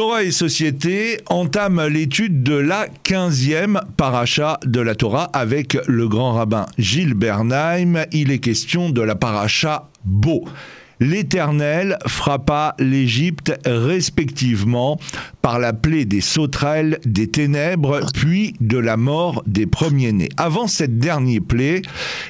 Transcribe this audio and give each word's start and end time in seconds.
Torah 0.00 0.22
et 0.22 0.30
Société 0.30 1.18
entame 1.26 1.86
l'étude 1.86 2.42
de 2.42 2.54
la 2.54 2.86
15e 3.04 3.82
paracha 3.98 4.58
de 4.64 4.80
la 4.80 4.94
Torah 4.94 5.24
avec 5.24 5.76
le 5.86 6.08
grand 6.08 6.32
rabbin 6.32 6.64
Gilles 6.78 7.12
Bernheim. 7.12 8.06
Il 8.10 8.30
est 8.30 8.38
question 8.38 8.88
de 8.88 9.02
la 9.02 9.14
paracha 9.14 9.90
Beau 10.06 10.46
l'Éternel 11.00 11.98
frappa 12.06 12.74
l'Égypte 12.78 13.52
respectivement 13.64 14.98
par 15.42 15.58
la 15.58 15.72
plaie 15.72 16.04
des 16.04 16.20
sauterelles, 16.20 17.00
des 17.04 17.26
ténèbres, 17.26 18.00
puis 18.12 18.54
de 18.60 18.78
la 18.78 18.96
mort 18.96 19.42
des 19.46 19.66
premiers-nés. 19.66 20.28
Avant 20.36 20.66
cette 20.66 20.98
dernière 20.98 21.40
plaie, 21.40 21.82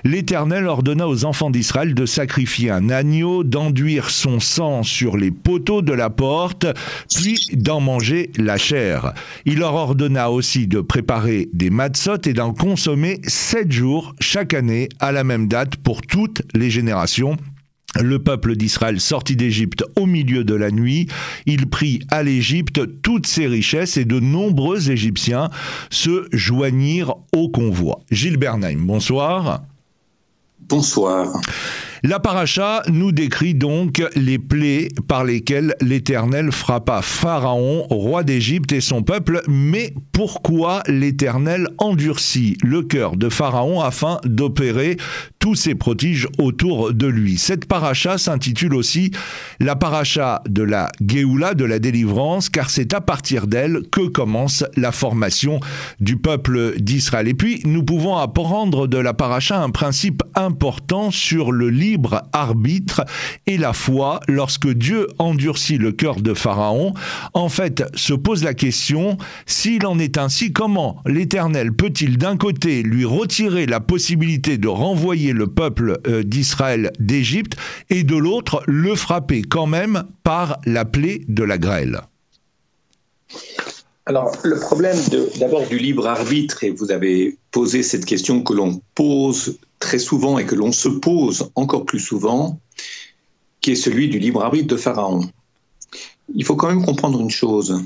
l'Éternel 0.05 0.67
ordonna 0.67 1.09
aux 1.09 1.25
enfants 1.25 1.51
d'Israël 1.51 1.95
de 1.95 2.07
sacrifier 2.07 2.71
un 2.71 2.89
agneau, 2.89 3.43
d'enduire 3.43 4.11
son 4.11 4.39
sang 4.39 4.83
sur 4.83 5.17
les 5.17 5.33
poteaux 5.33 5.83
de 5.83 5.93
la 5.93 6.11
porte, 6.11 6.67
puis 7.15 7.49
d'en 7.55 7.81
manger 7.81 8.31
la 8.39 8.57
chair. 8.57 9.13
Il 9.45 9.59
leur 9.59 9.75
ordonna 9.75 10.31
aussi 10.31 10.69
de 10.69 10.81
préparer 10.81 11.49
des 11.53 11.71
matzot 11.71 12.19
et 12.27 12.33
d'en 12.33 12.53
consommer 12.53 13.21
sept 13.27 13.73
jours 13.73 14.15
chaque 14.21 14.55
année 14.55 14.89
à 15.01 15.11
la 15.11 15.25
même 15.25 15.49
date 15.49 15.77
pour 15.77 16.03
toutes 16.03 16.43
les 16.55 16.71
générations 16.71 17.37
le 17.99 18.19
peuple 18.19 18.57
d'Israël 18.57 19.01
sortit 19.01 19.37
d'Égypte 19.37 19.85
au 19.97 20.07
milieu 20.07 20.45
de 20.45 20.55
la 20.55 20.71
nuit. 20.71 21.09
Il 21.47 21.69
prit 21.69 22.01
à 22.09 22.23
l'Égypte 22.23 22.81
toutes 23.03 23.27
ses 23.27 23.47
richesses 23.47 23.97
et 23.97 24.05
de 24.05 24.21
nombreux 24.21 24.91
Égyptiens 24.91 25.51
se 25.91 26.29
joignirent 26.33 27.17
au 27.33 27.49
convoi. 27.49 28.01
Gilles 28.11 28.37
Bernheim, 28.37 28.79
bonsoir. 28.81 29.63
Bonsoir. 30.69 31.41
La 32.03 32.19
paracha 32.19 32.83
nous 32.89 33.13
décrit 33.13 33.55
donc 33.55 34.03
les 34.17 34.39
plaies 34.39 34.89
par 35.07 35.23
lesquelles 35.23 35.75
l'Éternel 35.83 36.51
frappa 36.51 37.03
Pharaon, 37.03 37.87
roi 37.91 38.25
d'Égypte 38.25 38.73
et 38.73 38.81
son 38.81 39.03
peuple, 39.03 39.43
mais 39.49 39.93
pourquoi 40.13 40.83
l'Éternel 40.87 41.69
endurcit 41.77 42.57
le 42.63 42.81
cœur 42.83 43.17
de 43.17 43.29
Pharaon 43.29 43.83
afin 43.83 44.19
d'opérer 44.25 44.97
tous 45.41 45.55
ses 45.55 45.75
prodiges 45.75 46.27
autour 46.39 46.95
de 46.95 47.07
lui? 47.07 47.37
Cette 47.37 47.67
paracha 47.67 48.17
s'intitule 48.17 48.75
aussi 48.75 49.11
la 49.61 49.77
paracha 49.77 50.41
de 50.49 50.63
la 50.63 50.91
Géoula, 51.07 51.53
de 51.53 51.67
la 51.67 51.79
délivrance, 51.79 52.49
car 52.49 52.71
c'est 52.71 52.95
à 52.95 53.03
partir 53.03 53.47
d'elle 53.47 53.83
que 53.93 54.09
commence 54.09 54.65
la 54.75 54.93
formation 54.93 55.61
du 56.01 56.17
peuple 56.17 56.81
d'Israël. 56.81 57.29
Et 57.29 57.35
puis, 57.35 57.61
nous 57.67 57.85
pouvons 57.85 58.17
apprendre 58.17 58.87
de 58.87 58.97
la 58.97 59.13
paracha 59.13 59.63
un 59.63 59.71
principe 59.71 60.23
important 60.35 61.11
sur 61.11 61.53
le 61.53 61.69
libre 61.91 62.23
arbitre 62.33 63.05
et 63.49 63.59
la 63.59 63.73
foi 63.73 64.21
lorsque 64.29 64.69
Dieu 64.69 65.09
endurcit 65.19 65.77
le 65.77 65.91
cœur 65.91 66.21
de 66.21 66.35
Pharaon. 66.35 66.95
En 67.35 67.49
fait, 67.49 67.83
se 67.95 68.15
pose 68.15 68.45
la 68.45 68.55
question, 68.55 69.19
s'il 69.45 69.87
en 69.87 69.99
est 69.99 70.17
ainsi, 70.17 70.53
comment 70.53 71.03
l'Éternel 71.05 71.73
peut-il 71.73 72.17
d'un 72.17 72.37
côté 72.37 72.85
lui 72.85 73.05
retirer 73.05 73.67
la 73.67 73.81
possibilité 73.81 74.57
de 74.57 74.69
renvoyer 74.69 75.33
le 75.33 75.49
peuple 75.49 75.99
euh, 76.07 76.23
d'Israël 76.23 76.93
d'Égypte 77.01 77.57
et 77.89 78.05
de 78.05 78.17
l'autre 78.17 78.63
le 78.69 78.95
frapper 78.95 79.43
quand 79.43 79.67
même 79.67 80.05
par 80.23 80.59
la 80.67 80.85
plaie 80.85 81.23
de 81.27 81.43
la 81.43 81.59
grêle? 81.59 82.03
Alors, 84.07 84.33
le 84.45 84.59
problème 84.59 84.97
d'abord 85.41 85.67
du 85.67 85.79
libre 85.79 86.07
arbitre, 86.07 86.63
et 86.63 86.71
vous 86.71 86.93
avez 86.93 87.37
posé 87.51 87.83
cette 87.83 88.05
question 88.05 88.43
que 88.43 88.53
l'on 88.53 88.81
pose 88.95 89.59
très 89.81 89.99
souvent 89.99 90.39
et 90.39 90.47
que 90.47 90.55
l'on 90.55 90.71
se 90.71 90.89
pose 90.89 91.51
encore 91.57 91.85
plus 91.85 91.99
souvent, 91.99 92.61
qui 93.61 93.73
est 93.73 93.77
celui 93.77 94.09
du 94.09 94.19
libre 94.19 94.43
arbitre 94.43 94.69
de 94.69 94.77
Pharaon. 94.77 95.29
Il 96.35 96.45
faut 96.45 96.55
quand 96.55 96.69
même 96.69 96.85
comprendre 96.85 97.21
une 97.21 97.31
chose, 97.31 97.83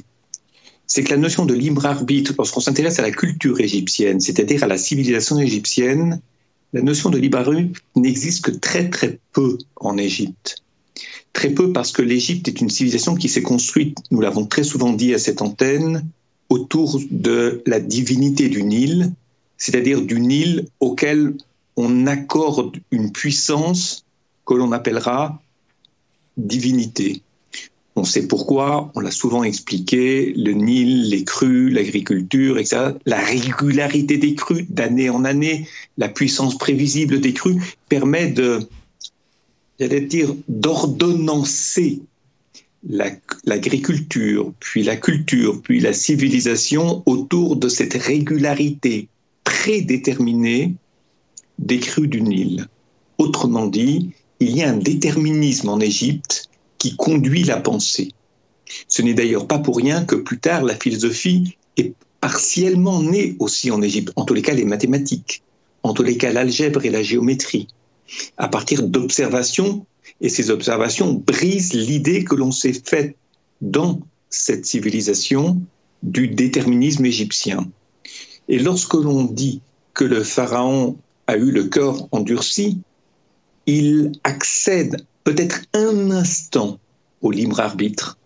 c'est 0.86 1.02
que 1.02 1.10
la 1.10 1.16
notion 1.16 1.46
de 1.46 1.54
libre 1.54 1.86
arbitre, 1.86 2.34
lorsqu'on 2.36 2.60
s'intéresse 2.60 2.98
à 2.98 3.02
la 3.02 3.10
culture 3.10 3.58
égyptienne, 3.60 4.20
c'est-à-dire 4.20 4.62
à 4.64 4.66
la 4.66 4.76
civilisation 4.76 5.38
égyptienne, 5.38 6.20
la 6.72 6.82
notion 6.82 7.08
de 7.08 7.18
libre 7.18 7.38
arbitre 7.38 7.80
n'existe 7.96 8.44
que 8.44 8.50
très 8.50 8.90
très 8.90 9.18
peu 9.32 9.56
en 9.76 9.96
Égypte. 9.96 10.62
Très 11.32 11.50
peu 11.50 11.72
parce 11.72 11.92
que 11.92 12.02
l'Égypte 12.02 12.46
est 12.48 12.60
une 12.60 12.70
civilisation 12.70 13.14
qui 13.14 13.28
s'est 13.28 13.42
construite, 13.42 13.98
nous 14.10 14.20
l'avons 14.20 14.44
très 14.44 14.64
souvent 14.64 14.92
dit 14.92 15.14
à 15.14 15.18
cette 15.18 15.40
antenne, 15.40 16.04
autour 16.48 17.00
de 17.10 17.62
la 17.66 17.80
divinité 17.80 18.48
du 18.48 18.62
Nil, 18.62 19.12
c'est-à-dire 19.56 20.02
du 20.02 20.20
Nil 20.20 20.66
auquel 20.80 21.34
on 21.76 22.06
accorde 22.06 22.76
une 22.90 23.12
puissance 23.12 24.04
que 24.46 24.54
l'on 24.54 24.72
appellera 24.72 25.40
divinité. 26.36 27.22
On 27.96 28.04
sait 28.04 28.26
pourquoi, 28.26 28.90
on 28.96 29.00
l'a 29.00 29.12
souvent 29.12 29.44
expliqué, 29.44 30.32
le 30.36 30.52
Nil, 30.52 31.10
les 31.10 31.24
crues, 31.24 31.70
l'agriculture, 31.70 32.58
etc. 32.58 32.94
La 33.06 33.20
régularité 33.20 34.18
des 34.18 34.34
crues 34.34 34.66
d'année 34.68 35.10
en 35.10 35.24
année, 35.24 35.68
la 35.96 36.08
puissance 36.08 36.58
prévisible 36.58 37.20
des 37.20 37.32
crues 37.32 37.62
permet 37.88 38.26
de, 38.32 38.58
j'allais 39.78 40.00
dire, 40.00 40.34
d'ordonnancer 40.48 42.00
l'agriculture, 43.44 44.52
puis 44.58 44.82
la 44.82 44.96
culture, 44.96 45.62
puis 45.62 45.80
la 45.80 45.92
civilisation 45.92 47.02
autour 47.06 47.56
de 47.56 47.68
cette 47.68 47.94
régularité 47.94 49.08
prédéterminée 49.44 50.74
des 51.58 51.78
crues 51.78 52.08
du 52.08 52.22
Nil. 52.22 52.66
Autrement 53.18 53.66
dit, 53.66 54.10
il 54.40 54.56
y 54.56 54.62
a 54.62 54.70
un 54.70 54.76
déterminisme 54.76 55.68
en 55.68 55.80
Égypte 55.80 56.48
qui 56.78 56.96
conduit 56.96 57.44
la 57.44 57.60
pensée. 57.60 58.12
Ce 58.88 59.02
n'est 59.02 59.14
d'ailleurs 59.14 59.46
pas 59.46 59.58
pour 59.58 59.76
rien 59.76 60.04
que 60.04 60.16
plus 60.16 60.38
tard 60.38 60.64
la 60.64 60.74
philosophie 60.74 61.56
est 61.76 61.94
partiellement 62.20 63.02
née 63.02 63.36
aussi 63.38 63.70
en 63.70 63.82
Égypte, 63.82 64.12
en 64.16 64.24
tous 64.24 64.34
les 64.34 64.42
cas 64.42 64.54
les 64.54 64.64
mathématiques, 64.64 65.42
en 65.82 65.92
tous 65.92 66.02
les 66.02 66.16
cas 66.16 66.32
l'algèbre 66.32 66.84
et 66.84 66.90
la 66.90 67.02
géométrie, 67.02 67.68
à 68.36 68.48
partir 68.48 68.82
d'observations, 68.82 69.86
et 70.20 70.28
ces 70.28 70.50
observations 70.50 71.12
brisent 71.12 71.74
l'idée 71.74 72.24
que 72.24 72.34
l'on 72.34 72.52
s'est 72.52 72.72
faite 72.84 73.16
dans 73.60 74.00
cette 74.30 74.66
civilisation 74.66 75.60
du 76.02 76.28
déterminisme 76.28 77.04
égyptien. 77.04 77.70
Et 78.48 78.58
lorsque 78.58 78.94
l'on 78.94 79.24
dit 79.24 79.60
que 79.94 80.04
le 80.04 80.22
pharaon 80.22 80.96
a 81.26 81.36
eu 81.36 81.50
le 81.50 81.64
cœur 81.64 82.08
endurci, 82.12 82.78
il 83.66 84.12
accède 84.24 85.04
peut-être 85.24 85.62
un 85.72 86.10
instant 86.10 86.78
au 87.22 87.30
libre 87.30 87.60
arbitre, 87.60 88.18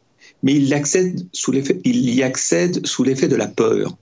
mais 0.42 0.54
il, 0.54 0.72
accède 0.74 1.26
sous 1.32 1.54
y 1.54 2.22
accède 2.22 2.86
sous 2.86 3.04
l'effet 3.04 3.28
de 3.28 3.36
la 3.36 3.46
peur, 3.46 3.96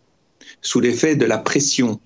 sous 0.62 0.80
l'effet 0.80 1.16
de 1.16 1.24
la 1.24 1.38
pression, 1.38 2.00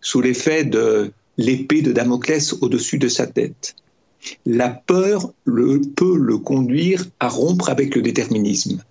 sous 0.00 0.20
l'effet 0.20 0.64
de 0.64 1.12
l'épée 1.36 1.82
de 1.82 1.92
Damoclès 1.92 2.54
au-dessus 2.60 2.98
de 2.98 3.08
sa 3.08 3.26
tête. 3.26 3.74
La 4.44 4.68
peur 4.68 5.32
peut 5.44 6.16
le 6.16 6.38
conduire 6.38 7.04
à 7.20 7.28
rompre 7.28 7.68
avec 7.68 7.94
le 7.94 8.02
déterminisme. 8.02 8.82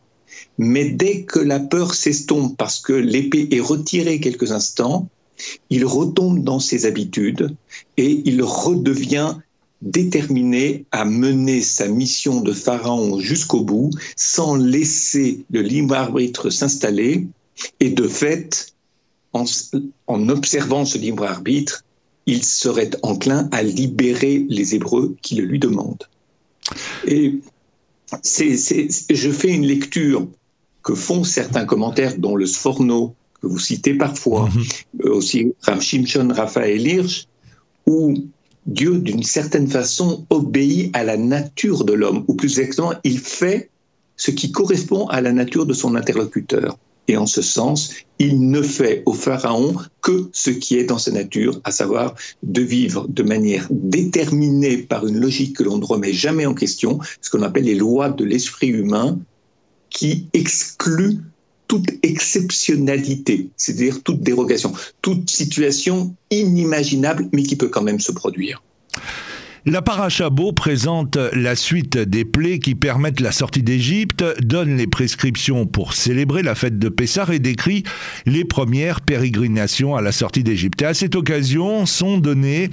Mais 0.58 0.90
dès 0.90 1.24
que 1.24 1.40
la 1.40 1.60
peur 1.60 1.94
s'estompe 1.94 2.58
parce 2.58 2.80
que 2.80 2.94
l'épée 2.94 3.48
est 3.52 3.60
retirée 3.60 4.20
quelques 4.20 4.52
instants, 4.52 5.10
il 5.70 5.86
retombe 5.86 6.44
dans 6.44 6.60
ses 6.60 6.86
habitudes 6.86 7.56
et 7.98 8.22
il 8.26 8.42
redevient 8.42 9.36
déterminé 9.82 10.86
à 10.92 11.06
mener 11.06 11.62
sa 11.62 11.88
mission 11.88 12.42
de 12.42 12.54
pharaon 12.54 13.20
jusqu'au 13.20 13.62
bout 13.62 13.92
sans 14.16 14.56
laisser 14.56 15.46
le 15.52 15.62
libre 15.62 15.96
arbitre 15.96 16.50
s'installer 16.50 17.28
et 17.80 17.90
de 17.90 18.08
fait, 18.08 18.74
en, 19.34 20.30
observant 20.30 20.86
ce 20.86 20.98
libre 20.98 21.26
arbitre, 21.26 21.84
il 22.26 22.44
serait 22.44 22.92
enclin 23.04 23.48
à 23.52 23.62
libérer 23.64 24.46
les 24.50 24.76
Hébreux 24.76 25.16
qui 25.22 25.36
le 25.36 25.46
lui 25.46 25.60
demandent. 25.60 26.04
Et 27.06 27.40
je 28.12 29.32
fais 29.32 29.52
une 29.52 29.66
lecture 29.66 30.28
que 30.84 30.96
font 30.96 31.24
certains 31.24 31.66
commentaires, 31.66 32.18
dont 32.18 32.36
le 32.36 32.46
Sforno, 32.46 33.16
que 33.42 33.48
vous 33.48 33.60
citez 33.60 33.94
parfois, 33.94 34.50
mm-hmm. 34.50 35.10
aussi 35.10 35.54
Ram 35.62 35.82
Shimshon 35.82 36.30
Raphaël 36.34 36.86
Hirsch, 36.86 37.28
où 37.86 38.16
Dieu, 38.66 38.98
d'une 38.98 39.24
certaine 39.24 39.68
façon, 39.68 40.26
obéit 40.30 40.96
à 40.96 41.04
la 41.04 41.18
nature 41.18 41.86
de 41.86 41.94
l'homme, 41.94 42.26
ou 42.28 42.34
plus 42.34 42.60
exactement, 42.60 42.94
il 43.04 43.20
fait 43.20 43.70
ce 44.18 44.32
qui 44.32 44.52
correspond 44.52 45.08
à 45.08 45.22
la 45.22 45.32
nature 45.32 45.66
de 45.66 45.74
son 45.74 45.96
interlocuteur. 45.96 46.78
Et 47.08 47.18
en 47.18 47.28
ce 47.28 47.44
sens, 47.44 47.94
il 48.18 48.50
ne 48.50 48.64
fait 48.64 49.04
au 49.06 49.14
Pharaon 49.14 49.76
que 50.02 50.30
ce 50.34 50.50
qui 50.50 50.78
est 50.78 50.86
dans 50.86 50.98
sa 50.98 51.12
nature, 51.12 51.62
à 51.64 51.72
savoir 51.72 52.16
de 52.42 52.62
vivre 52.62 53.08
de 53.08 53.22
manière 53.22 53.68
déterminée 53.70 54.78
par 54.78 55.06
une 55.06 55.20
logique 55.20 55.58
que 55.58 55.64
l'on 55.64 55.78
ne 55.78 55.86
remet 55.86 56.14
jamais 56.14 56.48
en 56.48 56.56
question, 56.56 57.00
ce 57.22 57.30
qu'on 57.30 57.44
appelle 57.44 57.66
les 57.66 57.76
lois 57.76 58.10
de 58.10 58.24
l'esprit 58.24 58.70
humain, 58.70 59.20
qui 59.92 60.28
excluent 60.34 61.20
toute 61.68 61.88
exceptionnalité, 62.04 63.50
c'est-à-dire 63.58 64.04
toute 64.04 64.22
dérogation, 64.22 64.74
toute 65.02 65.30
situation 65.30 66.16
inimaginable, 66.32 67.30
mais 67.32 67.44
qui 67.44 67.56
peut 67.56 67.70
quand 67.70 67.82
même 67.82 68.00
se 68.00 68.12
produire. 68.12 68.62
La 69.68 69.82
paracha 69.82 70.30
Bo 70.30 70.52
présente 70.52 71.18
la 71.34 71.56
suite 71.56 71.98
des 71.98 72.24
plaies 72.24 72.60
qui 72.60 72.76
permettent 72.76 73.20
la 73.20 73.32
sortie 73.32 73.64
d'Égypte, 73.64 74.24
donne 74.40 74.78
les 74.78 74.86
prescriptions 74.86 75.66
pour 75.66 75.94
célébrer 75.94 76.44
la 76.44 76.54
fête 76.54 76.78
de 76.78 76.88
Pessah 76.88 77.26
et 77.34 77.40
décrit 77.40 77.82
les 78.28 78.46
premières 78.46 79.02
pérégrinations 79.02 79.96
à 79.96 80.04
la 80.04 80.12
sortie 80.12 80.44
d'Égypte. 80.44 80.84
Et 80.84 80.86
à 80.86 80.94
cette 80.94 81.16
occasion 81.16 81.88
sont 81.88 82.20
donnés 82.20 82.70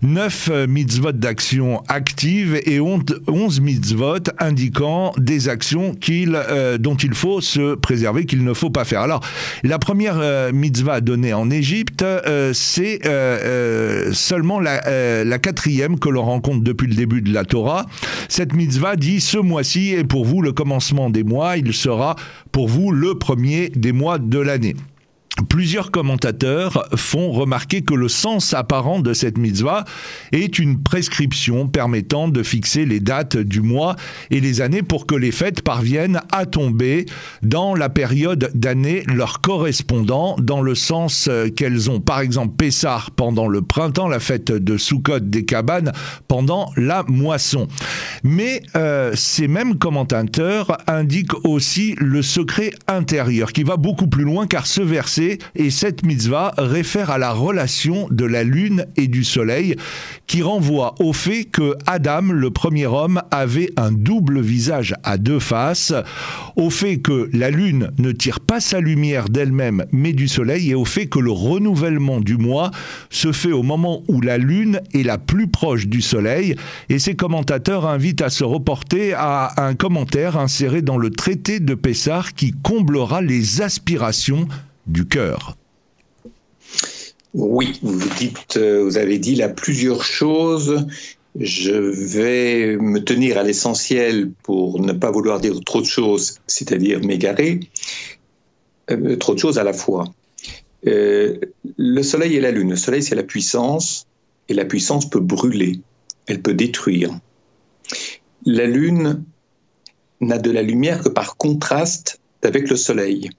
neuf 0.00 0.48
mitzvot 0.68 1.10
d'action 1.10 1.82
active 1.88 2.60
et 2.66 2.78
onze 2.78 3.60
mitzvot 3.60 4.30
indiquant 4.38 5.14
des 5.18 5.48
actions 5.48 5.96
euh, 6.08 6.78
dont 6.78 6.94
il 6.94 7.14
faut 7.14 7.40
se 7.40 7.74
préserver, 7.74 8.26
qu'il 8.26 8.44
ne 8.44 8.54
faut 8.54 8.70
pas 8.70 8.84
faire. 8.84 9.00
Alors, 9.00 9.24
la 9.64 9.80
première 9.80 10.18
euh, 10.20 10.52
mitzvah 10.52 11.00
donnée 11.00 11.32
en 11.32 11.50
Égypte, 11.50 12.02
euh, 12.02 12.52
c'est 12.54 13.00
seulement 14.12 14.60
la, 14.60 15.24
la 15.24 15.38
quatrième 15.40 15.98
que 15.98 16.08
l'on 16.08 16.27
rencontre 16.28 16.62
depuis 16.62 16.86
le 16.86 16.94
début 16.94 17.22
de 17.22 17.32
la 17.32 17.44
Torah. 17.44 17.86
Cette 18.28 18.54
mitzvah 18.54 18.96
dit 18.96 19.20
ce 19.20 19.38
mois-ci 19.38 19.90
est 19.90 20.04
pour 20.04 20.24
vous 20.24 20.42
le 20.42 20.52
commencement 20.52 21.10
des 21.10 21.24
mois, 21.24 21.56
il 21.56 21.72
sera 21.72 22.16
pour 22.52 22.68
vous 22.68 22.90
le 22.92 23.16
premier 23.16 23.70
des 23.70 23.92
mois 23.92 24.18
de 24.18 24.38
l'année. 24.38 24.76
Plusieurs 25.48 25.92
commentateurs 25.92 26.88
font 26.96 27.30
remarquer 27.30 27.82
que 27.82 27.94
le 27.94 28.08
sens 28.08 28.54
apparent 28.54 28.98
de 28.98 29.12
cette 29.12 29.38
mitzvah 29.38 29.84
est 30.32 30.58
une 30.58 30.82
prescription 30.82 31.68
permettant 31.68 32.26
de 32.28 32.42
fixer 32.42 32.84
les 32.84 32.98
dates 32.98 33.36
du 33.36 33.60
mois 33.60 33.94
et 34.30 34.40
les 34.40 34.60
années 34.60 34.82
pour 34.82 35.06
que 35.06 35.14
les 35.14 35.30
fêtes 35.30 35.62
parviennent 35.62 36.20
à 36.32 36.44
tomber 36.44 37.06
dans 37.42 37.74
la 37.74 37.88
période 37.88 38.50
d'année 38.54 39.04
leur 39.06 39.40
correspondant, 39.40 40.34
dans 40.40 40.60
le 40.60 40.74
sens 40.74 41.30
qu'elles 41.56 41.88
ont 41.88 42.00
par 42.00 42.20
exemple 42.20 42.56
Pessah 42.56 43.04
pendant 43.14 43.46
le 43.46 43.62
printemps, 43.62 44.08
la 44.08 44.20
fête 44.20 44.50
de 44.50 44.76
Sukkot 44.76 45.20
des 45.20 45.44
cabanes 45.44 45.92
pendant 46.26 46.70
la 46.76 47.04
moisson. 47.04 47.68
Mais 48.24 48.62
euh, 48.76 49.12
ces 49.14 49.46
mêmes 49.46 49.78
commentateurs 49.78 50.78
indiquent 50.88 51.44
aussi 51.44 51.94
le 51.98 52.22
secret 52.22 52.72
intérieur 52.88 53.52
qui 53.52 53.62
va 53.62 53.76
beaucoup 53.76 54.08
plus 54.08 54.24
loin 54.24 54.46
car 54.46 54.66
ce 54.66 54.82
verset 54.82 55.27
et 55.54 55.70
cette 55.70 56.04
mitzvah 56.04 56.54
réfère 56.56 57.10
à 57.10 57.18
la 57.18 57.32
relation 57.32 58.08
de 58.10 58.24
la 58.24 58.44
lune 58.44 58.86
et 58.96 59.08
du 59.08 59.24
soleil 59.24 59.76
qui 60.26 60.42
renvoie 60.42 60.94
au 61.00 61.12
fait 61.12 61.44
que 61.44 61.74
Adam, 61.86 62.32
le 62.32 62.50
premier 62.50 62.86
homme, 62.86 63.20
avait 63.30 63.70
un 63.76 63.92
double 63.92 64.40
visage 64.40 64.94
à 65.02 65.18
deux 65.18 65.40
faces, 65.40 65.92
au 66.56 66.70
fait 66.70 66.98
que 66.98 67.28
la 67.32 67.50
lune 67.50 67.90
ne 67.98 68.12
tire 68.12 68.40
pas 68.40 68.60
sa 68.60 68.80
lumière 68.80 69.28
d'elle-même 69.28 69.84
mais 69.92 70.12
du 70.12 70.28
soleil 70.28 70.70
et 70.70 70.74
au 70.74 70.84
fait 70.84 71.06
que 71.06 71.18
le 71.18 71.30
renouvellement 71.30 72.20
du 72.20 72.36
mois 72.36 72.70
se 73.10 73.32
fait 73.32 73.52
au 73.52 73.62
moment 73.62 74.02
où 74.08 74.20
la 74.20 74.38
lune 74.38 74.80
est 74.94 75.02
la 75.02 75.18
plus 75.18 75.48
proche 75.48 75.86
du 75.86 76.02
soleil. 76.02 76.54
Et 76.88 76.98
ces 76.98 77.14
commentateurs 77.14 77.86
invitent 77.86 78.22
à 78.22 78.30
se 78.30 78.44
reporter 78.44 79.14
à 79.14 79.64
un 79.64 79.74
commentaire 79.74 80.36
inséré 80.36 80.82
dans 80.82 80.98
le 80.98 81.10
traité 81.10 81.60
de 81.60 81.74
Pessar 81.74 82.34
qui 82.34 82.52
comblera 82.62 83.20
les 83.20 83.62
aspirations 83.62 84.46
du 84.88 85.06
cœur. 85.06 85.56
Oui, 87.34 87.78
euh, 88.56 88.82
vous 88.84 88.96
avez 88.96 89.18
dit 89.18 89.34
là 89.34 89.48
plusieurs 89.48 90.02
choses. 90.02 90.86
Je 91.38 91.72
vais 91.72 92.76
me 92.76 92.98
tenir 93.04 93.38
à 93.38 93.42
l'essentiel 93.42 94.30
pour 94.42 94.80
ne 94.80 94.92
pas 94.92 95.10
vouloir 95.10 95.40
dire 95.40 95.54
trop 95.64 95.80
de 95.80 95.86
choses, 95.86 96.40
c'est-à-dire 96.46 97.00
m'égarer. 97.00 97.60
Euh, 98.90 99.16
trop 99.16 99.34
de 99.34 99.38
choses 99.38 99.58
à 99.58 99.64
la 99.64 99.72
fois. 99.72 100.04
Euh, 100.86 101.38
le 101.76 102.02
soleil 102.02 102.36
et 102.36 102.40
la 102.40 102.50
lune. 102.50 102.70
Le 102.70 102.76
soleil, 102.76 103.02
c'est 103.02 103.14
la 103.14 103.22
puissance, 103.22 104.06
et 104.48 104.54
la 104.54 104.64
puissance 104.64 105.08
peut 105.08 105.20
brûler, 105.20 105.80
elle 106.26 106.40
peut 106.40 106.54
détruire. 106.54 107.18
La 108.46 108.66
lune 108.66 109.22
n'a 110.20 110.38
de 110.38 110.50
la 110.50 110.62
lumière 110.62 111.02
que 111.02 111.08
par 111.08 111.36
contraste 111.36 112.20
avec 112.42 112.70
le 112.70 112.76
soleil. 112.76 113.30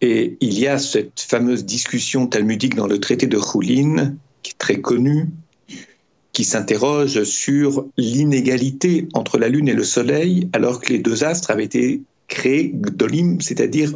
Et 0.00 0.36
il 0.40 0.58
y 0.58 0.66
a 0.66 0.78
cette 0.78 1.20
fameuse 1.20 1.64
discussion 1.64 2.26
talmudique 2.26 2.74
dans 2.74 2.86
le 2.86 3.00
traité 3.00 3.26
de 3.26 3.38
Choulin, 3.38 4.14
qui 4.42 4.52
est 4.52 4.58
très 4.58 4.80
connue, 4.80 5.28
qui 6.32 6.44
s'interroge 6.44 7.24
sur 7.24 7.86
l'inégalité 7.96 9.08
entre 9.12 9.38
la 9.38 9.48
Lune 9.48 9.68
et 9.68 9.74
le 9.74 9.84
Soleil, 9.84 10.48
alors 10.52 10.80
que 10.80 10.92
les 10.92 10.98
deux 10.98 11.24
astres 11.24 11.50
avaient 11.50 11.64
été 11.64 12.02
créés 12.28 12.72
gdolim, 12.74 13.40
c'est-à-dire 13.40 13.94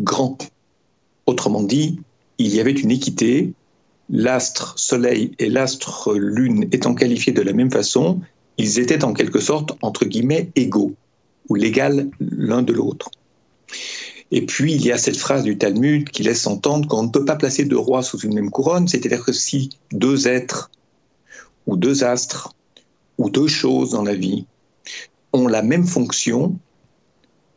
grands. 0.00 0.38
Autrement 1.26 1.62
dit, 1.62 1.98
il 2.38 2.54
y 2.54 2.60
avait 2.60 2.72
une 2.72 2.90
équité, 2.90 3.52
l'astre 4.10 4.78
Soleil 4.78 5.32
et 5.38 5.48
l'astre 5.48 6.14
Lune 6.14 6.68
étant 6.70 6.94
qualifiés 6.94 7.32
de 7.32 7.42
la 7.42 7.52
même 7.52 7.70
façon, 7.70 8.20
ils 8.58 8.78
étaient 8.78 9.04
en 9.04 9.14
quelque 9.14 9.40
sorte, 9.40 9.72
entre 9.82 10.04
guillemets, 10.04 10.50
égaux, 10.54 10.94
ou 11.48 11.54
l'égal 11.54 12.08
l'un 12.20 12.62
de 12.62 12.72
l'autre. 12.72 13.10
Et 14.30 14.46
puis, 14.46 14.74
il 14.74 14.84
y 14.84 14.92
a 14.92 14.98
cette 14.98 15.16
phrase 15.16 15.44
du 15.44 15.58
Talmud 15.58 16.08
qui 16.08 16.22
laisse 16.22 16.46
entendre 16.46 16.88
qu'on 16.88 17.04
ne 17.04 17.10
peut 17.10 17.24
pas 17.24 17.36
placer 17.36 17.64
deux 17.64 17.78
rois 17.78 18.02
sous 18.02 18.18
une 18.18 18.34
même 18.34 18.50
couronne, 18.50 18.88
c'est-à-dire 18.88 19.24
que 19.24 19.32
si 19.32 19.70
deux 19.92 20.28
êtres, 20.28 20.70
ou 21.66 21.76
deux 21.76 22.04
astres, 22.04 22.54
ou 23.18 23.30
deux 23.30 23.46
choses 23.46 23.90
dans 23.90 24.02
la 24.02 24.14
vie 24.14 24.46
ont 25.32 25.46
la 25.46 25.62
même 25.62 25.86
fonction, 25.86 26.58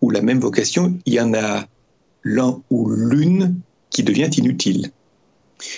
ou 0.01 0.09
la 0.11 0.21
même 0.21 0.39
vocation, 0.39 0.97
il 1.05 1.13
y 1.13 1.19
en 1.19 1.33
a 1.33 1.65
l'un 2.23 2.61
ou 2.69 2.89
l'une 2.89 3.59
qui 3.89 4.03
devient 4.03 4.29
inutile. 4.37 4.91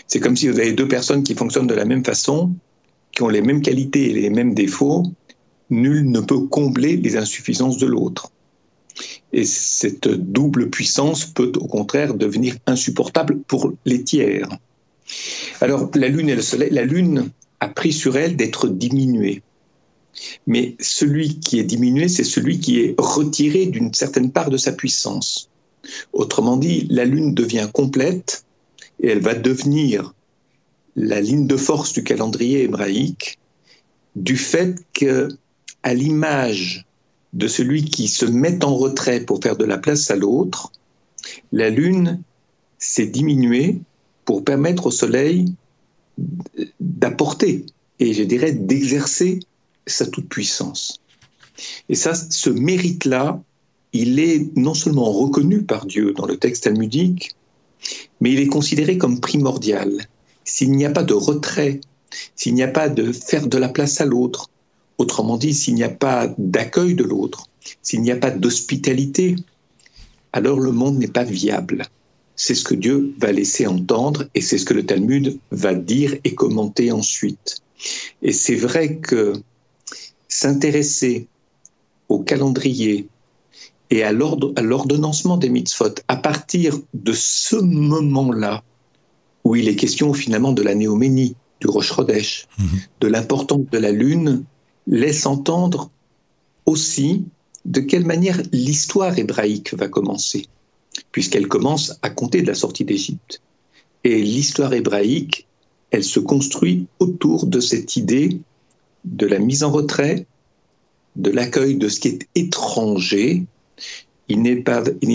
C'est 0.07 0.19
comme 0.19 0.36
si 0.36 0.50
vous 0.50 0.59
avez 0.59 0.74
deux 0.74 0.88
personnes 0.88 1.24
qui 1.24 1.36
fonctionnent 1.36 1.68
de 1.68 1.74
la 1.74 1.86
même 1.86 2.03
façon, 2.03 2.53
qui 3.12 3.24
ont 3.24 3.30
les 3.30 3.41
mêmes 3.41 3.62
qualités 3.62 4.09
et 4.09 4.13
les 4.13 4.30
mêmes 4.30 4.53
défauts, 4.53 5.03
nul 5.69 6.09
ne 6.09 6.19
peut 6.19 6.47
combler 6.47 6.97
les 6.97 7.18
insuffisances 7.18 7.77
de 7.77 7.88
l'autre. 7.88 8.31
Et 9.34 9.46
cette 9.46 10.07
double 10.07 10.69
puissance 10.69 11.25
peut 11.25 11.51
au 11.56 11.68
contraire 11.68 12.13
devenir 12.13 12.56
insupportable 12.66 13.40
pour 13.48 13.74
les 13.86 14.04
tiers. 14.04 14.50
Alors 15.62 15.90
la 15.96 16.07
Lune 16.07 16.30
et 16.30 16.36
le 16.36 16.42
Soleil, 16.42 16.69
la 16.72 16.86
Lune 16.86 17.30
a 17.60 17.68
pris 17.68 17.94
sur 17.94 18.18
elle 18.18 18.36
d'être 18.36 18.68
diminuée. 18.68 19.42
Mais 20.48 20.75
celui 20.80 21.40
qui 21.40 21.60
est 21.60 21.63
diminué, 21.63 22.07
c'est 22.07 22.24
celui 22.24 22.60
qui 22.60 22.80
est 22.80 22.96
retiré 22.98 23.68
d'une 23.68 23.94
certaine 23.94 24.31
part 24.31 24.50
de 24.50 24.57
sa 24.57 24.72
puissance. 24.72 25.50
Autrement 26.13 26.57
dit, 26.57 26.88
la 26.90 27.06
Lune 27.06 27.34
devient 27.34 27.69
complète 27.72 28.44
et 29.01 29.10
elle 29.10 29.22
va 29.22 29.34
devenir 29.34 30.13
la 30.96 31.22
ligne 31.22 31.48
de 31.48 31.57
force 31.57 31.94
du 31.94 32.04
calendrier 32.04 32.63
hébraïque 32.63 33.40
du 34.16 34.36
fait 34.36 34.75
que, 34.94 35.30
à 35.84 35.94
l'image 35.94 36.86
de 37.34 37.48
celui 37.48 37.86
qui 37.86 38.08
se 38.08 38.26
met 38.26 38.64
en 38.64 38.76
retrait 38.76 39.22
pour 39.22 39.42
faire 39.42 39.58
de 39.58 39.66
la 39.66 39.78
place 39.78 40.10
à 40.12 40.16
l'autre, 40.16 40.72
la 41.52 41.70
Lune 41.70 42.22
s'est 42.77 43.08
diminuée 43.08 43.80
pour 44.25 44.44
permettre 44.44 44.88
au 44.88 44.92
Soleil 44.92 45.53
d'apporter 46.80 47.65
et 48.00 48.13
je 48.13 48.24
dirais 48.24 48.51
d'exercer 48.51 49.39
sa 49.86 50.06
toute-puissance. 50.06 51.00
Et 51.89 51.96
ça, 51.96 52.13
ce 52.13 52.50
mérite-là, 52.50 53.42
il 53.92 54.20
est 54.20 54.56
non 54.56 54.74
seulement 54.74 55.12
reconnu 55.12 55.63
par 55.63 55.86
Dieu 55.86 56.13
dans 56.13 56.25
le 56.25 56.38
texte 56.38 56.65
talmudique, 56.65 57.36
mais 58.22 58.32
il 58.32 58.39
est 58.39 58.48
considéré 58.48 58.98
comme 58.98 59.20
primordial. 59.20 59.92
S'il 60.46 60.72
n'y 60.72 60.86
a 60.86 60.92
pas 60.92 61.03
de 61.03 61.13
retrait, 61.13 61.82
s'il 62.36 62.53
n'y 62.53 62.63
a 62.63 62.68
pas 62.68 62.89
de 62.89 63.12
faire 63.12 63.48
de 63.48 63.58
la 63.58 63.70
place 63.70 64.00
à 64.01 64.06
l'autre, 64.06 64.50
Autrement 65.00 65.38
dit, 65.38 65.53
s'il 65.53 65.75
n'y 65.75 65.84
a 65.84 65.89
pas 65.89 66.27
d'accueil 66.38 66.94
de 66.94 67.06
l'autre, 67.06 67.46
s'il 67.82 68.01
n'y 68.01 68.12
a 68.12 68.18
pas 68.18 68.32
d'hospitalité, 68.32 69.38
alors 70.34 70.60
le 70.60 70.74
monde 70.74 71.00
n'est 71.00 71.08
pas 71.08 71.24
viable. 71.24 71.86
C'est 72.36 72.53
ce 72.53 72.65
que 72.65 72.75
Dieu 72.75 73.15
va 73.18 73.32
laisser 73.32 73.65
entendre 73.65 74.25
et 74.36 74.41
c'est 74.41 74.58
ce 74.58 74.65
que 74.65 74.74
le 74.74 74.86
Talmud 74.86 75.39
va 75.51 75.74
dire 75.74 76.15
et 76.25 76.36
commenter 76.36 76.91
ensuite. 76.91 77.62
Et 78.22 78.34
c'est 78.34 78.56
vrai 78.56 78.98
que 78.98 79.34
s'intéresser 80.27 81.27
au 82.10 82.20
calendrier 82.20 83.08
et 83.91 84.03
à 84.03 84.12
l'ordonnancement 84.12 85.38
des 85.38 85.50
mitzvot 85.50 85.96
à 86.10 86.18
partir 86.18 86.77
de 86.94 87.13
ce 87.13 87.56
moment-là, 87.56 88.63
où 89.46 89.56
il 89.56 89.70
est 89.70 89.77
question 89.77 90.13
finalement 90.13 90.51
de 90.51 90.62
la 90.62 90.75
néoménie, 90.75 91.36
du 91.62 91.68
Rosh 91.68 91.94
Chodesh, 91.94 92.48
mhm. 92.58 92.79
de 93.00 93.08
l'importance 93.08 93.65
de 93.72 93.77
la 93.77 93.91
lune 93.91 94.44
laisse 94.89 95.25
entendre 95.25 95.91
aussi 96.65 97.25
de 97.65 97.79
quelle 97.79 98.05
manière 98.05 98.41
l'histoire 98.51 99.17
hébraïque 99.17 99.74
va 99.75 99.88
commencer, 99.88 100.48
puisqu'elle 101.12 101.48
commence 101.48 101.98
à 102.01 102.10
compter 102.10 102.41
de 102.41 102.48
la 102.48 102.55
sortie 102.55 102.86
d'Égypte. 102.86 103.41
Et 104.03 104.22
l'histoire 104.22 104.74
hébraïque, 104.74 105.48
elle 105.91 106.03
se 106.03 106.19
construit 106.19 106.88
autour 107.00 107.46
de 107.46 107.60
cette 107.60 107.96
idée 107.96 108.39
de 109.05 109.25
la 109.27 109.39
mise 109.39 109.63
en 109.63 109.72
retrait, 109.72 110.25
de 111.15 111.31
l'accueil 111.31 111.75
de 111.75 111.88
ce 111.88 112.00
qui 112.00 112.08
est 112.10 112.27
étranger. 112.36 113.46
Il 114.27 114.41
n'est, 114.41 114.63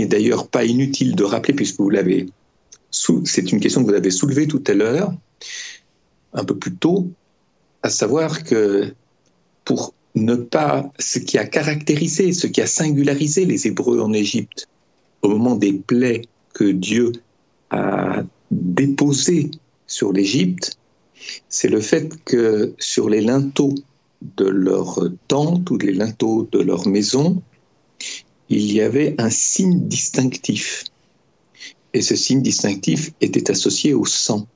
d'ailleurs 0.06 0.48
pas 0.48 0.64
inutile 0.64 1.16
de 1.16 1.24
rappeler, 1.24 1.54
puisque 1.54 1.80
vous 1.80 1.90
l'avez, 1.90 2.28
c'est 2.90 3.50
une 3.50 3.60
question 3.60 3.82
que 3.82 3.90
vous 3.90 3.96
avez 3.96 4.10
soulevée 4.10 4.46
tout 4.46 4.62
à 4.66 4.74
l'heure, 4.74 5.12
un 6.32 6.44
peu 6.44 6.56
plus 6.56 6.74
tôt, 6.74 7.08
à 7.82 7.90
savoir 7.90 8.44
que 8.44 8.94
pour 9.64 9.94
ne 10.14 10.34
pas 10.34 10.92
ce 10.98 11.18
qui 11.18 11.38
a 11.38 11.44
caractérisé, 11.44 12.32
ce 12.32 12.46
qui 12.46 12.60
a 12.60 12.66
singularisé 12.66 13.44
les 13.44 13.66
Hébreux 13.66 14.00
en 14.00 14.12
Égypte 14.12 14.68
au 15.22 15.28
moment 15.28 15.56
des 15.56 15.72
plaies 15.72 16.22
que 16.52 16.64
Dieu 16.64 17.12
a 17.70 18.22
déposées 18.50 19.50
sur 19.86 20.12
l'Égypte, 20.12 20.78
c'est 21.48 21.68
le 21.68 21.80
fait 21.80 22.12
que 22.24 22.74
sur 22.78 23.08
les 23.08 23.20
linteaux 23.20 23.74
de 24.36 24.46
leur 24.46 25.00
tente 25.28 25.70
ou 25.70 25.78
les 25.78 25.92
linteaux 25.92 26.48
de 26.52 26.60
leur 26.60 26.86
maison, 26.86 27.42
il 28.48 28.72
y 28.72 28.80
avait 28.80 29.14
un 29.18 29.30
signe 29.30 29.88
distinctif. 29.88 30.84
Et 31.92 32.02
ce 32.02 32.16
signe 32.16 32.42
distinctif 32.42 33.12
était 33.20 33.50
associé 33.50 33.94
au 33.94 34.04
sang. 34.04 34.46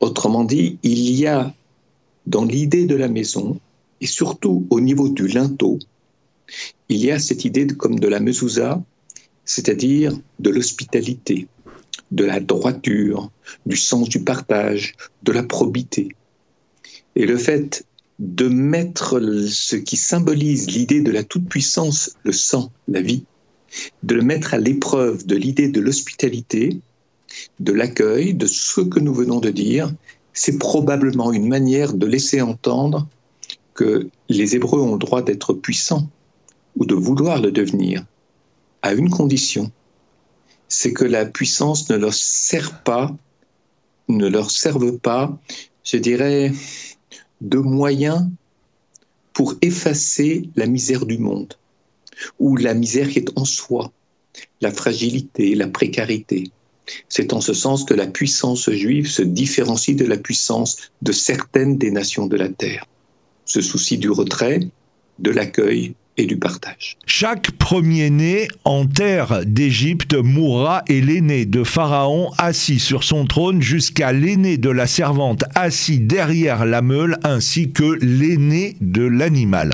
Autrement 0.00 0.44
dit, 0.44 0.78
il 0.82 1.10
y 1.10 1.26
a 1.26 1.54
dans 2.26 2.44
l'idée 2.44 2.86
de 2.86 2.96
la 2.96 3.08
maison, 3.08 3.60
et 4.04 4.06
surtout 4.06 4.66
au 4.68 4.82
niveau 4.82 5.08
du 5.08 5.28
linteau, 5.28 5.78
il 6.90 7.02
y 7.02 7.10
a 7.10 7.18
cette 7.18 7.46
idée 7.46 7.66
comme 7.66 7.98
de 7.98 8.06
la 8.06 8.20
mezouza, 8.20 8.82
c'est-à-dire 9.46 10.12
de 10.40 10.50
l'hospitalité, 10.50 11.48
de 12.10 12.24
la 12.24 12.38
droiture, 12.38 13.30
du 13.64 13.78
sens 13.78 14.10
du 14.10 14.22
partage, 14.22 14.94
de 15.22 15.32
la 15.32 15.42
probité. 15.42 16.08
Et 17.16 17.24
le 17.24 17.38
fait 17.38 17.86
de 18.18 18.46
mettre 18.46 19.18
ce 19.48 19.76
qui 19.76 19.96
symbolise 19.96 20.70
l'idée 20.70 21.00
de 21.00 21.10
la 21.10 21.24
toute-puissance, 21.24 22.10
le 22.24 22.32
sang, 22.32 22.70
la 22.88 23.00
vie, 23.00 23.24
de 24.02 24.16
le 24.16 24.22
mettre 24.22 24.52
à 24.52 24.58
l'épreuve 24.58 25.24
de 25.24 25.34
l'idée 25.34 25.68
de 25.68 25.80
l'hospitalité, 25.80 26.78
de 27.58 27.72
l'accueil, 27.72 28.34
de 28.34 28.46
ce 28.46 28.82
que 28.82 29.00
nous 29.00 29.14
venons 29.14 29.40
de 29.40 29.50
dire, 29.50 29.90
c'est 30.34 30.58
probablement 30.58 31.32
une 31.32 31.48
manière 31.48 31.94
de 31.94 32.06
laisser 32.06 32.42
entendre 32.42 33.08
que 33.74 34.08
les 34.28 34.56
Hébreux 34.56 34.80
ont 34.80 34.92
le 34.92 34.98
droit 34.98 35.22
d'être 35.22 35.52
puissants 35.52 36.08
ou 36.76 36.86
de 36.86 36.94
vouloir 36.94 37.40
le 37.40 37.52
devenir, 37.52 38.04
à 38.82 38.92
une 38.92 39.10
condition, 39.10 39.70
c'est 40.68 40.92
que 40.92 41.04
la 41.04 41.24
puissance 41.26 41.88
ne 41.90 41.96
leur 41.96 42.14
sert 42.14 42.82
pas, 42.82 43.16
ne 44.08 44.28
leur 44.28 44.50
serve 44.50 44.98
pas, 44.98 45.38
je 45.84 45.96
dirais, 45.96 46.52
de 47.40 47.58
moyens 47.58 48.28
pour 49.32 49.54
effacer 49.62 50.48
la 50.56 50.66
misère 50.66 51.06
du 51.06 51.18
monde, 51.18 51.54
ou 52.38 52.56
la 52.56 52.74
misère 52.74 53.08
qui 53.08 53.18
est 53.18 53.38
en 53.38 53.44
soi, 53.44 53.92
la 54.60 54.72
fragilité, 54.72 55.54
la 55.54 55.68
précarité. 55.68 56.50
C'est 57.08 57.32
en 57.32 57.40
ce 57.40 57.54
sens 57.54 57.84
que 57.84 57.94
la 57.94 58.06
puissance 58.06 58.70
juive 58.70 59.08
se 59.08 59.22
différencie 59.22 59.96
de 59.96 60.04
la 60.04 60.18
puissance 60.18 60.90
de 61.02 61.12
certaines 61.12 61.78
des 61.78 61.90
nations 61.90 62.26
de 62.26 62.36
la 62.36 62.48
terre. 62.48 62.86
Ce 63.44 63.60
souci 63.60 63.98
du 63.98 64.10
retrait, 64.10 64.60
de 65.18 65.30
l'accueil, 65.30 65.94
et 66.16 66.26
du 66.26 66.36
partage. 66.36 66.96
Chaque 67.06 67.50
premier-né 67.52 68.48
en 68.64 68.86
terre 68.86 69.40
d'Égypte 69.44 70.14
mourra 70.14 70.82
et 70.86 71.00
l'aîné 71.00 71.44
de 71.44 71.64
Pharaon 71.64 72.30
assis 72.38 72.78
sur 72.78 73.02
son 73.04 73.26
trône 73.26 73.60
jusqu'à 73.60 74.12
l'aîné 74.12 74.56
de 74.56 74.70
la 74.70 74.86
servante 74.86 75.44
assis 75.54 75.98
derrière 75.98 76.64
la 76.64 76.82
meule 76.82 77.18
ainsi 77.24 77.72
que 77.72 77.98
l'aîné 78.00 78.76
de 78.80 79.02
l'animal. 79.02 79.72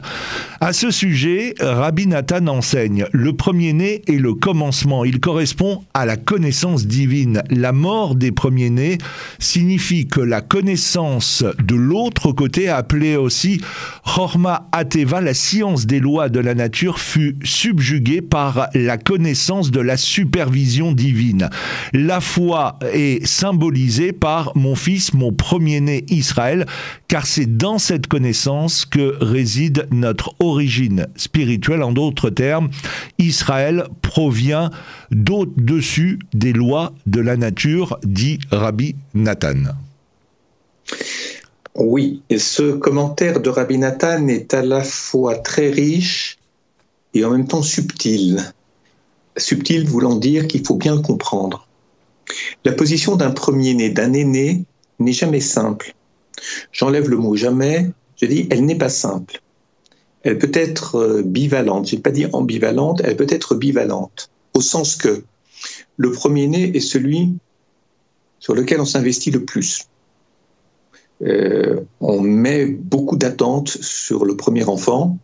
À 0.63 0.75
ce 0.75 0.91
sujet, 0.91 1.55
Rabbi 1.59 2.07
Nathan 2.07 2.47
enseigne 2.47 3.07
le 3.13 3.33
premier-né 3.33 4.03
est 4.07 4.19
le 4.19 4.35
commencement. 4.35 5.07
Il 5.07 5.19
correspond 5.19 5.85
à 5.95 6.05
la 6.05 6.19
connaissance 6.19 6.87
divine. 6.87 7.43
La 7.49 7.73
mort 7.73 8.15
des 8.15 8.31
premiers-nés 8.31 8.99
signifie 9.39 10.07
que 10.07 10.21
la 10.21 10.43
connaissance 10.43 11.45
de 11.65 11.75
l'autre 11.75 12.33
côté, 12.33 12.69
appelée 12.69 13.17
aussi 13.17 13.63
Chorma 14.05 14.69
Ateva, 14.73 15.23
la 15.23 15.33
science 15.33 15.87
des 15.87 15.99
lois 15.99 16.29
de 16.29 16.41
la 16.41 16.55
nature 16.55 16.99
fut 16.99 17.37
subjuguée 17.43 18.21
par 18.21 18.69
la 18.75 18.99
connaissance 18.99 19.71
de 19.71 19.81
la 19.81 19.97
supervision 19.97 20.93
divine. 20.93 21.49
La 21.95 22.21
foi 22.21 22.79
est 22.93 23.25
symbolisée 23.25 24.13
par 24.13 24.53
mon 24.57 24.75
fils, 24.75 25.15
mon 25.15 25.33
premier-né 25.33 26.05
Israël, 26.11 26.67
car 27.11 27.27
c'est 27.27 27.57
dans 27.57 27.79
cette 27.79 28.07
connaissance 28.07 28.87
que 28.87 29.17
réside 29.21 29.89
notre 29.91 30.33
origine 30.39 31.09
spirituelle. 31.17 31.83
En 31.83 31.91
d'autres 31.91 32.31
termes, 32.31 32.71
Israël 33.19 33.89
provient 34.01 34.71
d'au-dessus 35.11 36.21
des 36.35 36.53
lois 36.53 36.93
de 37.07 37.19
la 37.21 37.37
nature, 37.37 37.99
dit 38.05 38.39
Rabbi 38.53 38.95
Nathan. 39.15 39.75
Oui, 41.75 42.23
et 42.31 42.39
ce 42.39 42.75
commentaire 42.77 43.41
de 43.41 43.51
Rabbi 43.51 43.79
Nathan 43.79 44.29
est 44.29 44.55
à 44.55 44.63
la 44.63 44.85
fois 44.85 45.37
très 45.37 45.69
riche 45.69 46.39
et 47.13 47.25
en 47.25 47.33
même 47.33 47.49
temps 47.49 47.63
subtil. 47.63 48.39
Subtil 49.37 49.85
voulant 49.85 50.15
dire 50.15 50.47
qu'il 50.47 50.65
faut 50.65 50.77
bien 50.77 50.95
le 50.95 51.03
comprendre. 51.03 51.67
La 52.65 52.71
position 52.71 53.17
d'un 53.17 53.33
premier-né, 53.33 53.91
d'un 53.91 54.13
aîné, 54.13 54.65
n'est 55.01 55.13
jamais 55.13 55.41
simple. 55.41 55.93
J'enlève 56.73 57.09
le 57.09 57.17
mot 57.17 57.37
jamais, 57.37 57.91
je 58.17 58.27
dis 58.27 58.47
elle 58.51 58.65
n'est 58.65 58.79
pas 58.79 58.89
simple. 58.89 59.41
Elle 60.23 60.39
peut 60.39 60.53
être 60.53 60.97
euh, 60.97 61.23
bivalente, 61.23 61.89
je 61.89 61.97
n'ai 61.97 62.03
pas 62.03 62.11
dit 62.11 62.27
ambivalente, 62.33 63.01
elle 63.05 63.17
peut 63.17 63.27
être 63.29 63.55
bivalente, 63.55 64.31
au 64.55 64.61
sens 64.61 64.97
que 64.97 65.25
le 65.97 66.13
premier-né 66.13 66.77
est 66.77 66.81
celui 66.81 67.37
sur 68.39 68.55
lequel 68.55 68.81
on 68.81 68.85
s'investit 68.85 69.31
le 69.31 69.45
plus. 69.45 69.87
Euh, 71.23 71.81
on 72.01 72.21
met 72.21 72.67
beaucoup 72.67 73.17
d'attentes 73.17 73.69
sur 73.69 74.25
le 74.25 74.37
premier 74.37 74.65
enfant, 74.65 75.19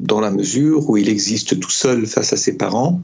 dans 0.00 0.20
la 0.20 0.30
mesure 0.30 0.90
où 0.90 0.96
il 0.96 1.08
existe 1.08 1.60
tout 1.60 1.70
seul 1.70 2.06
face 2.06 2.32
à 2.32 2.36
ses 2.36 2.56
parents, 2.56 3.00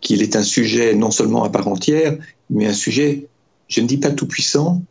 qu'il 0.00 0.22
est 0.22 0.36
un 0.36 0.42
sujet 0.42 0.94
non 0.94 1.10
seulement 1.10 1.42
à 1.42 1.50
part 1.50 1.66
entière, 1.66 2.16
mais 2.50 2.66
un 2.66 2.72
sujet, 2.72 3.26
je 3.68 3.80
ne 3.80 3.86
dis 3.86 3.98
pas 3.98 4.10
tout 4.10 4.28
puissant, 4.28 4.82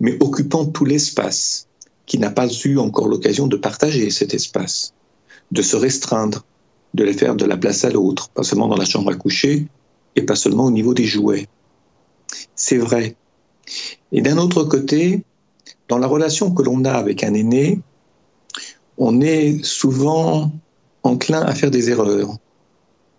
mais 0.00 0.16
occupant 0.20 0.66
tout 0.66 0.84
l'espace, 0.84 1.68
qui 2.06 2.18
n'a 2.18 2.30
pas 2.30 2.48
eu 2.64 2.78
encore 2.78 3.06
l'occasion 3.06 3.46
de 3.46 3.56
partager 3.56 4.10
cet 4.10 4.34
espace, 4.34 4.94
de 5.52 5.62
se 5.62 5.76
restreindre, 5.76 6.44
de 6.94 7.04
les 7.04 7.12
faire 7.12 7.36
de 7.36 7.44
la 7.44 7.56
place 7.56 7.84
à 7.84 7.90
l'autre, 7.90 8.30
pas 8.30 8.42
seulement 8.42 8.68
dans 8.68 8.76
la 8.76 8.84
chambre 8.84 9.12
à 9.12 9.14
coucher, 9.14 9.68
et 10.16 10.22
pas 10.22 10.34
seulement 10.34 10.64
au 10.64 10.70
niveau 10.70 10.94
des 10.94 11.04
jouets. 11.04 11.48
C'est 12.54 12.78
vrai. 12.78 13.14
Et 14.12 14.22
d'un 14.22 14.38
autre 14.38 14.64
côté, 14.64 15.24
dans 15.88 15.98
la 15.98 16.06
relation 16.06 16.52
que 16.52 16.62
l'on 16.62 16.84
a 16.84 16.92
avec 16.92 17.22
un 17.22 17.34
aîné, 17.34 17.80
on 18.98 19.20
est 19.20 19.64
souvent 19.64 20.50
enclin 21.02 21.42
à 21.42 21.54
faire 21.54 21.70
des 21.70 21.90
erreurs. 21.90 22.36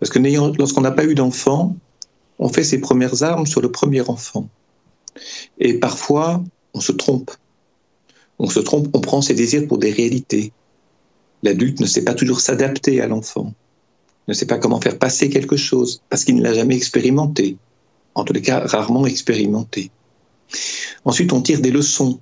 Parce 0.00 0.10
que 0.10 0.18
lorsqu'on 0.58 0.80
n'a 0.80 0.90
pas 0.90 1.04
eu 1.04 1.14
d'enfant, 1.14 1.76
on 2.38 2.48
fait 2.48 2.64
ses 2.64 2.80
premières 2.80 3.22
armes 3.22 3.46
sur 3.46 3.60
le 3.60 3.70
premier 3.70 4.00
enfant. 4.02 4.48
Et 5.58 5.78
parfois, 5.78 6.42
on 6.74 6.80
se 6.80 6.92
trompe. 6.92 7.30
On 8.38 8.48
se 8.48 8.60
trompe, 8.60 8.88
on 8.94 9.00
prend 9.00 9.22
ses 9.22 9.34
désirs 9.34 9.68
pour 9.68 9.78
des 9.78 9.90
réalités. 9.90 10.52
L'adulte 11.42 11.80
ne 11.80 11.86
sait 11.86 12.04
pas 12.04 12.14
toujours 12.14 12.40
s'adapter 12.40 13.00
à 13.00 13.06
l'enfant, 13.06 13.52
ne 14.28 14.34
sait 14.34 14.46
pas 14.46 14.58
comment 14.58 14.80
faire 14.80 14.98
passer 14.98 15.28
quelque 15.28 15.56
chose, 15.56 16.02
parce 16.08 16.24
qu'il 16.24 16.36
ne 16.36 16.42
l'a 16.42 16.54
jamais 16.54 16.76
expérimenté, 16.76 17.56
en 18.14 18.24
tous 18.24 18.32
les 18.32 18.42
cas 18.42 18.60
rarement 18.66 19.06
expérimenté. 19.06 19.90
Ensuite, 21.04 21.32
on 21.32 21.42
tire 21.42 21.60
des 21.60 21.70
leçons 21.70 22.20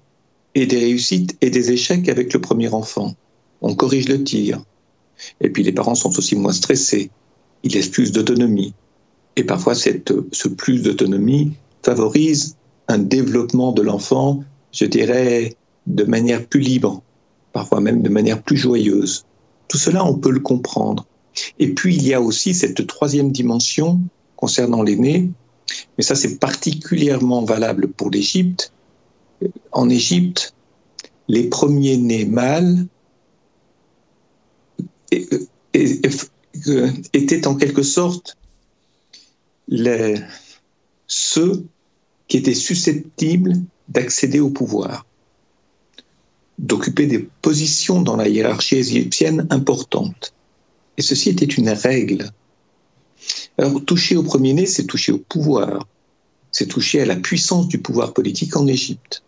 et 0.54 0.66
des 0.66 0.78
réussites 0.78 1.36
et 1.40 1.50
des 1.50 1.72
échecs 1.72 2.08
avec 2.08 2.32
le 2.32 2.40
premier 2.40 2.68
enfant. 2.68 3.14
On 3.60 3.74
corrige 3.74 4.08
le 4.08 4.24
tir. 4.24 4.62
Et 5.40 5.50
puis 5.50 5.62
les 5.62 5.72
parents 5.72 5.94
sont 5.94 6.16
aussi 6.18 6.34
moins 6.34 6.52
stressés. 6.52 7.10
Ils 7.62 7.72
laissent 7.72 7.88
plus 7.88 8.10
d'autonomie. 8.12 8.72
Et 9.36 9.44
parfois, 9.44 9.74
ce 9.74 10.48
plus 10.48 10.82
d'autonomie 10.82 11.52
favorise 11.82 12.56
un 12.90 12.98
développement 12.98 13.72
de 13.72 13.82
l'enfant, 13.82 14.44
je 14.72 14.84
dirais, 14.84 15.56
de 15.86 16.04
manière 16.04 16.46
plus 16.46 16.60
libre, 16.60 17.02
parfois 17.52 17.80
même 17.80 18.02
de 18.02 18.08
manière 18.08 18.42
plus 18.42 18.56
joyeuse. 18.56 19.24
Tout 19.68 19.78
cela, 19.78 20.04
on 20.04 20.14
peut 20.14 20.30
le 20.30 20.40
comprendre. 20.40 21.06
Et 21.58 21.74
puis, 21.74 21.94
il 21.94 22.06
y 22.06 22.14
a 22.14 22.20
aussi 22.20 22.54
cette 22.54 22.86
troisième 22.86 23.32
dimension 23.32 24.00
concernant 24.36 24.82
l'aîné, 24.82 25.30
mais 25.96 26.04
ça, 26.04 26.14
c'est 26.14 26.38
particulièrement 26.38 27.44
valable 27.44 27.88
pour 27.88 28.10
l'Égypte, 28.10 28.72
en 29.72 29.88
Égypte, 29.88 30.54
les 31.28 31.44
premiers-nés 31.44 32.26
mâles 32.26 32.86
étaient 37.12 37.46
en 37.46 37.54
quelque 37.54 37.82
sorte 37.82 38.36
ceux 41.06 41.64
qui 42.30 42.36
étaient 42.36 42.54
susceptibles 42.54 43.54
d'accéder 43.88 44.38
au 44.38 44.50
pouvoir, 44.50 45.04
d'occuper 46.58 47.06
des 47.06 47.28
positions 47.42 48.00
dans 48.00 48.16
la 48.16 48.28
hiérarchie 48.28 48.76
égyptienne 48.76 49.48
importantes. 49.50 50.32
Et 50.96 51.02
ceci 51.02 51.30
était 51.30 51.44
une 51.44 51.70
règle. 51.70 52.30
Alors, 53.58 53.84
toucher 53.84 54.16
au 54.16 54.22
premier-né, 54.22 54.64
c'est 54.66 54.86
toucher 54.86 55.10
au 55.10 55.18
pouvoir, 55.18 55.88
c'est 56.52 56.66
toucher 56.66 57.00
à 57.00 57.04
la 57.04 57.16
puissance 57.16 57.66
du 57.66 57.78
pouvoir 57.78 58.14
politique 58.14 58.56
en 58.56 58.68
Égypte. 58.68 59.24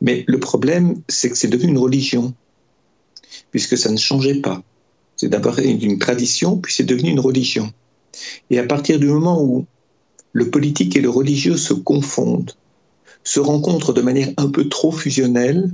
Mais 0.00 0.24
le 0.26 0.40
problème, 0.40 1.02
c'est 1.08 1.28
que 1.28 1.36
c'est 1.36 1.48
devenu 1.48 1.72
une 1.72 1.78
religion, 1.78 2.32
puisque 3.50 3.76
ça 3.76 3.90
ne 3.90 3.98
changeait 3.98 4.40
pas. 4.40 4.62
C'est 5.16 5.28
d'abord 5.28 5.58
une 5.58 5.98
tradition, 5.98 6.56
puis 6.56 6.72
c'est 6.72 6.84
devenu 6.84 7.10
une 7.10 7.20
religion. 7.20 7.70
Et 8.48 8.58
à 8.58 8.64
partir 8.64 8.98
du 8.98 9.08
moment 9.08 9.42
où 9.42 9.66
le 10.32 10.50
politique 10.50 10.96
et 10.96 11.00
le 11.00 11.10
religieux 11.10 11.56
se 11.56 11.74
confondent, 11.74 12.52
se 13.24 13.40
rencontrent 13.40 13.92
de 13.92 14.02
manière 14.02 14.30
un 14.36 14.48
peu 14.48 14.68
trop 14.68 14.92
fusionnelle, 14.92 15.70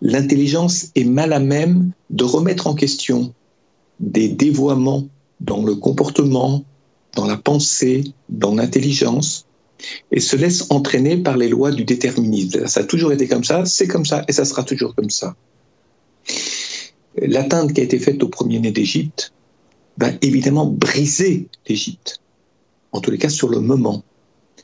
l'intelligence 0.00 0.86
est 0.94 1.04
mal 1.04 1.32
à 1.32 1.40
même 1.40 1.92
de 2.10 2.24
remettre 2.24 2.66
en 2.66 2.74
question 2.74 3.34
des 4.00 4.28
dévoiements 4.28 5.08
dans 5.40 5.62
le 5.62 5.74
comportement, 5.74 6.64
dans 7.14 7.26
la 7.26 7.36
pensée, 7.36 8.04
dans 8.28 8.54
l'intelligence, 8.54 9.46
et 10.12 10.20
se 10.20 10.36
laisse 10.36 10.66
entraîner 10.70 11.16
par 11.16 11.36
les 11.36 11.48
lois 11.48 11.70
du 11.70 11.84
déterminisme. 11.84 12.66
Ça 12.66 12.80
a 12.80 12.84
toujours 12.84 13.12
été 13.12 13.28
comme 13.28 13.44
ça, 13.44 13.64
c'est 13.66 13.86
comme 13.86 14.06
ça, 14.06 14.24
et 14.28 14.32
ça 14.32 14.44
sera 14.44 14.62
toujours 14.62 14.94
comme 14.94 15.10
ça. 15.10 15.34
L'atteinte 17.16 17.72
qui 17.72 17.80
a 17.80 17.84
été 17.84 17.98
faite 17.98 18.22
au 18.22 18.28
premier-né 18.28 18.70
d'Égypte 18.70 19.32
va 19.98 20.08
évidemment 20.20 20.66
briser 20.66 21.48
l'Égypte, 21.68 22.20
en 22.96 23.00
tous 23.00 23.10
les 23.10 23.18
cas 23.18 23.28
sur 23.28 23.48
le 23.48 23.60
moment. 23.60 24.02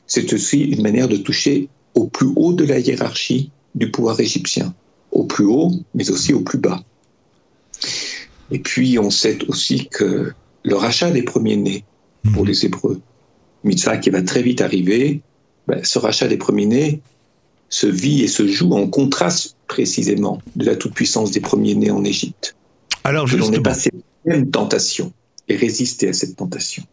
C'est 0.07 0.31
aussi 0.33 0.61
une 0.61 0.81
manière 0.81 1.07
de 1.07 1.17
toucher 1.17 1.69
au 1.93 2.07
plus 2.07 2.29
haut 2.35 2.53
de 2.53 2.65
la 2.65 2.79
hiérarchie 2.79 3.51
du 3.75 3.91
pouvoir 3.91 4.19
égyptien, 4.19 4.73
au 5.11 5.23
plus 5.23 5.45
haut, 5.45 5.71
mais 5.93 6.09
aussi 6.11 6.33
au 6.33 6.41
plus 6.41 6.57
bas. 6.57 6.83
Et 8.51 8.59
puis 8.59 8.99
on 8.99 9.09
sait 9.09 9.37
aussi 9.47 9.87
que 9.87 10.33
le 10.63 10.75
rachat 10.75 11.11
des 11.11 11.23
premiers-nés 11.23 11.83
pour 12.33 12.43
mhm. 12.43 12.49
les 12.49 12.65
Hébreux, 12.65 13.01
mitzvah 13.63 13.97
qui 13.97 14.09
va 14.09 14.21
très 14.21 14.41
vite 14.41 14.61
arriver, 14.61 15.21
ben, 15.67 15.83
ce 15.83 15.99
rachat 15.99 16.27
des 16.27 16.37
premiers-nés 16.37 17.01
se 17.69 17.87
vit 17.87 18.23
et 18.23 18.27
se 18.27 18.47
joue 18.47 18.73
en 18.73 18.87
contraste 18.87 19.55
précisément 19.67 20.39
de 20.55 20.65
la 20.65 20.75
toute-puissance 20.75 21.31
des 21.31 21.39
premiers-nés 21.39 21.91
en 21.91 22.03
Égypte. 22.03 22.55
Alors 23.03 23.27
justement, 23.27 23.49
on 23.49 23.59
est 23.59 23.63
passé 23.63 23.89
même 24.25 24.51
tentation 24.51 25.11
et 25.47 25.55
résister 25.55 26.09
à 26.09 26.13
cette 26.13 26.35
tentation. 26.35 26.83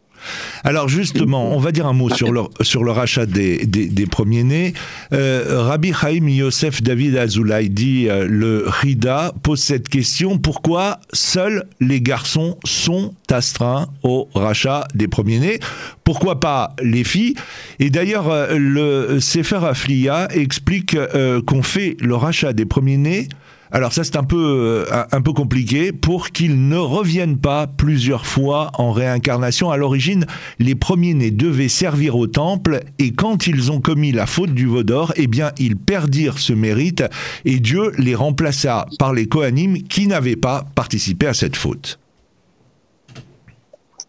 Alors 0.63 0.87
justement, 0.87 1.55
on 1.55 1.59
va 1.59 1.71
dire 1.71 1.87
un 1.87 1.93
mot 1.93 2.09
sur 2.09 2.31
le, 2.31 2.41
sur 2.61 2.83
rachat 2.93 3.25
des, 3.25 3.65
des, 3.65 4.05
premiers-nés. 4.05 4.73
Euh, 5.13 5.63
Rabbi 5.63 5.93
Chaim 5.93 6.27
Yosef 6.27 6.81
David 6.81 7.17
Azoulay 7.17 7.69
dit 7.69 8.07
euh, 8.09 8.27
le 8.27 8.65
Rida 8.67 9.33
pose 9.43 9.59
cette 9.59 9.89
question. 9.89 10.37
Pourquoi 10.37 10.99
seuls 11.13 11.65
les 11.79 12.01
garçons 12.01 12.57
sont 12.65 13.13
astreints 13.29 13.87
au 14.03 14.29
rachat 14.35 14.87
des 14.93 15.07
premiers-nés? 15.07 15.59
Pourquoi 16.03 16.39
pas 16.39 16.75
les 16.81 17.03
filles? 17.03 17.35
Et 17.79 17.89
d'ailleurs, 17.89 18.29
euh, 18.29 18.57
le 18.57 19.19
Sefer 19.19 19.59
Afliya 19.63 20.27
explique 20.31 20.97
qu'on 21.45 21.63
fait 21.63 21.97
le 21.99 22.15
rachat 22.15 22.53
des 22.53 22.65
premiers-nés 22.65 23.29
alors 23.71 23.93
ça 23.93 24.03
c'est 24.03 24.15
un 24.15 24.23
peu 24.23 24.85
euh, 24.91 25.03
un 25.11 25.21
peu 25.21 25.33
compliqué 25.33 25.91
pour 25.91 26.29
qu'ils 26.29 26.67
ne 26.67 26.77
reviennent 26.77 27.37
pas 27.37 27.67
plusieurs 27.67 28.25
fois 28.25 28.71
en 28.75 28.91
réincarnation. 28.91 29.71
À 29.71 29.77
l'origine, 29.77 30.25
les 30.59 30.75
premiers-nés 30.75 31.31
devaient 31.31 31.69
servir 31.69 32.17
au 32.17 32.27
temple 32.27 32.81
et 32.99 33.11
quand 33.13 33.47
ils 33.47 33.71
ont 33.71 33.79
commis 33.79 34.11
la 34.11 34.25
faute 34.25 34.53
du 34.53 34.67
veau 34.67 34.83
d'or, 34.83 35.13
eh 35.15 35.27
bien 35.27 35.51
ils 35.57 35.77
perdirent 35.77 36.39
ce 36.39 36.53
mérite 36.53 37.03
et 37.45 37.59
Dieu 37.59 37.91
les 37.97 38.15
remplaça 38.15 38.87
par 38.99 39.13
les 39.13 39.27
Kohanim 39.27 39.83
qui 39.83 40.07
n'avaient 40.07 40.35
pas 40.35 40.65
participé 40.75 41.27
à 41.27 41.33
cette 41.33 41.55
faute. 41.55 41.99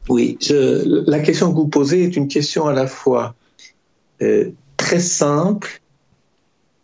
Oui, 0.09 0.37
la 0.50 1.21
question 1.21 1.52
que 1.52 1.57
vous 1.57 1.69
posez 1.69 2.04
est 2.04 2.16
une 2.16 2.26
question 2.26 2.66
à 2.66 2.73
la 2.73 2.88
fois 2.88 3.35
euh, 4.21 4.50
très 4.76 4.99
simple 4.99 5.81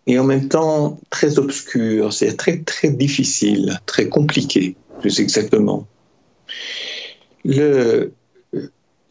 et 0.08 0.18
en 0.18 0.24
même 0.24 0.48
temps 0.48 0.98
très 1.10 1.38
obscur, 1.38 2.14
c'est 2.14 2.34
très 2.36 2.60
très 2.62 2.88
difficile, 2.88 3.78
très 3.84 4.08
compliqué, 4.08 4.74
plus 5.00 5.20
exactement. 5.20 5.86
Je 7.44 8.08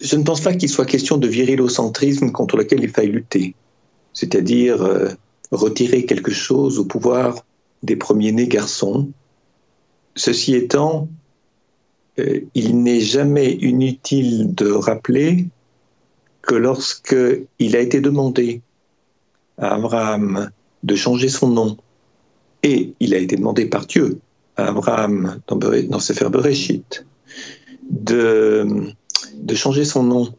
ne 0.01 0.23
pense 0.23 0.41
pas 0.41 0.55
qu'il 0.55 0.69
soit 0.69 0.85
question 0.85 1.17
de 1.17 1.27
virilocentrisme 1.27 2.31
contre 2.31 2.57
lequel 2.57 2.83
il 2.83 2.89
faille 2.89 3.11
lutter, 3.11 3.53
c'est-à-dire 4.11 4.81
euh, 4.81 5.09
retirer 5.51 6.05
quelque 6.05 6.31
chose 6.31 6.79
au 6.79 6.85
pouvoir 6.85 7.45
des 7.83 7.95
premiers-nés 7.95 8.47
garçons. 8.47 9.07
Ceci 10.15 10.55
étant, 10.55 11.09
euh, 12.17 12.39
il 12.55 12.81
n'est 12.81 13.01
jamais 13.01 13.51
inutile 13.51 14.55
de 14.55 14.71
rappeler 14.71 15.45
que 16.41 16.55
lorsque 16.55 17.15
il 17.59 17.75
a 17.75 17.81
été 17.81 18.01
demandé 18.01 18.61
à 19.59 19.75
Abraham 19.75 20.49
de 20.87 20.95
changer 20.95 21.29
son 21.29 21.49
nom. 21.49 21.77
Et 22.63 22.93
il 22.99 23.13
a 23.13 23.17
été 23.17 23.35
demandé 23.35 23.65
par 23.65 23.85
Dieu 23.85 24.19
à 24.55 24.69
Abraham 24.69 25.39
dans, 25.47 25.99
Sefer 25.99 26.29
Bereshit 26.29 27.05
de, 27.89 28.65
de 29.35 29.55
changer 29.55 29.85
son 29.85 30.03
nom, 30.03 30.33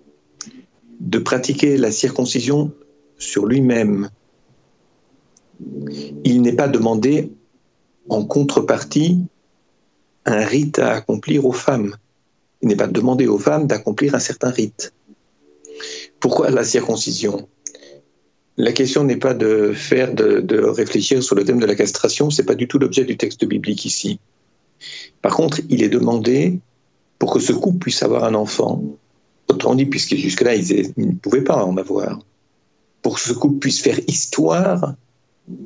de 1.01 1.19
pratiquer 1.19 1.77
la 1.77 1.93
circoncision 1.93 2.73
sur 3.19 3.47
lui-même. 3.47 4.09
Il 6.25 6.43
n'est 6.43 6.55
pas 6.55 6.69
demandé 6.69 7.31
en 8.09 8.25
contrepartie 8.25 9.21
un 10.25 10.45
rite 10.45 10.79
à 10.79 10.93
accomplir 10.93 11.45
aux 11.45 11.53
femmes. 11.53 11.95
Il 12.63 12.69
n'est 12.69 12.77
pas 12.77 12.87
demandé 12.87 13.27
aux 13.27 13.39
femmes 13.39 13.67
d'accomplir 13.67 14.15
un 14.15 14.19
certain 14.19 14.51
rite. 14.51 14.93
Pourquoi 16.21 16.51
la 16.51 16.65
circoncision? 16.65 17.49
La 18.59 18.73
question 18.73 19.05
n'est 19.05 19.17
pas 19.17 19.35
de 19.35 19.73
faire, 19.73 20.13
de, 20.13 20.59
réfléchir 20.59 21.23
sur 21.23 21.37
le 21.37 21.45
thème 21.45 21.61
de 21.61 21.67
la 21.67 21.77
castration, 21.77 22.29
c'est 22.29 22.43
pas 22.43 22.57
du 22.57 22.67
tout 22.67 22.81
l'objet 22.81 23.05
du 23.05 23.17
texte 23.17 23.45
biblique 23.45 23.85
ici. 23.85 24.19
Par 25.23 25.37
contre, 25.37 25.61
il 25.69 25.85
est 25.85 25.89
demandé 25.89 26.59
pour 27.21 27.33
que 27.33 27.39
ce 27.39 27.53
couple 27.53 27.79
puisse 27.79 28.03
avoir 28.03 28.25
un 28.25 28.35
enfant, 28.35 28.83
autrement 29.47 29.77
dit, 29.77 29.87
puisque 29.87 30.17
jusque-là, 30.17 30.57
ils, 30.57 30.93
ne 30.97 31.13
pouvaient 31.13 31.45
pas 31.45 31.65
en 31.65 31.77
avoir, 31.77 32.19
pour 33.01 33.15
que 33.15 33.21
ce 33.21 33.33
couple 33.33 33.61
puisse 33.61 33.81
faire 33.81 34.01
histoire, 34.09 34.95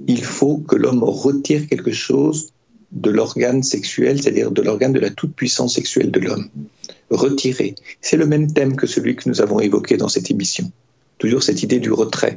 il 0.06 0.22
faut 0.22 0.58
que 0.58 0.76
l'homme 0.76 1.02
retire 1.02 1.68
quelque 1.68 1.92
chose 1.92 2.52
de 2.92 3.08
l'organe 3.08 3.62
sexuel, 3.62 4.22
c'est-à-dire 4.22 4.50
de 4.50 4.60
l'organe 4.60 4.92
de 4.92 5.00
la 5.00 5.08
toute-puissance 5.08 5.74
sexuelle 5.74 6.10
de 6.10 6.20
l'homme. 6.20 6.50
Retirer. 7.08 7.74
C'est 8.02 8.18
le 8.18 8.26
même 8.26 8.52
thème 8.52 8.76
que 8.76 8.86
celui 8.86 9.16
que 9.16 9.30
nous 9.30 9.40
avons 9.40 9.60
évoqué 9.60 9.96
dans 9.96 10.08
cette 10.08 10.30
émission. 10.30 10.70
Toujours 11.16 11.42
cette 11.42 11.62
idée 11.62 11.80
du 11.80 11.90
retrait 11.90 12.36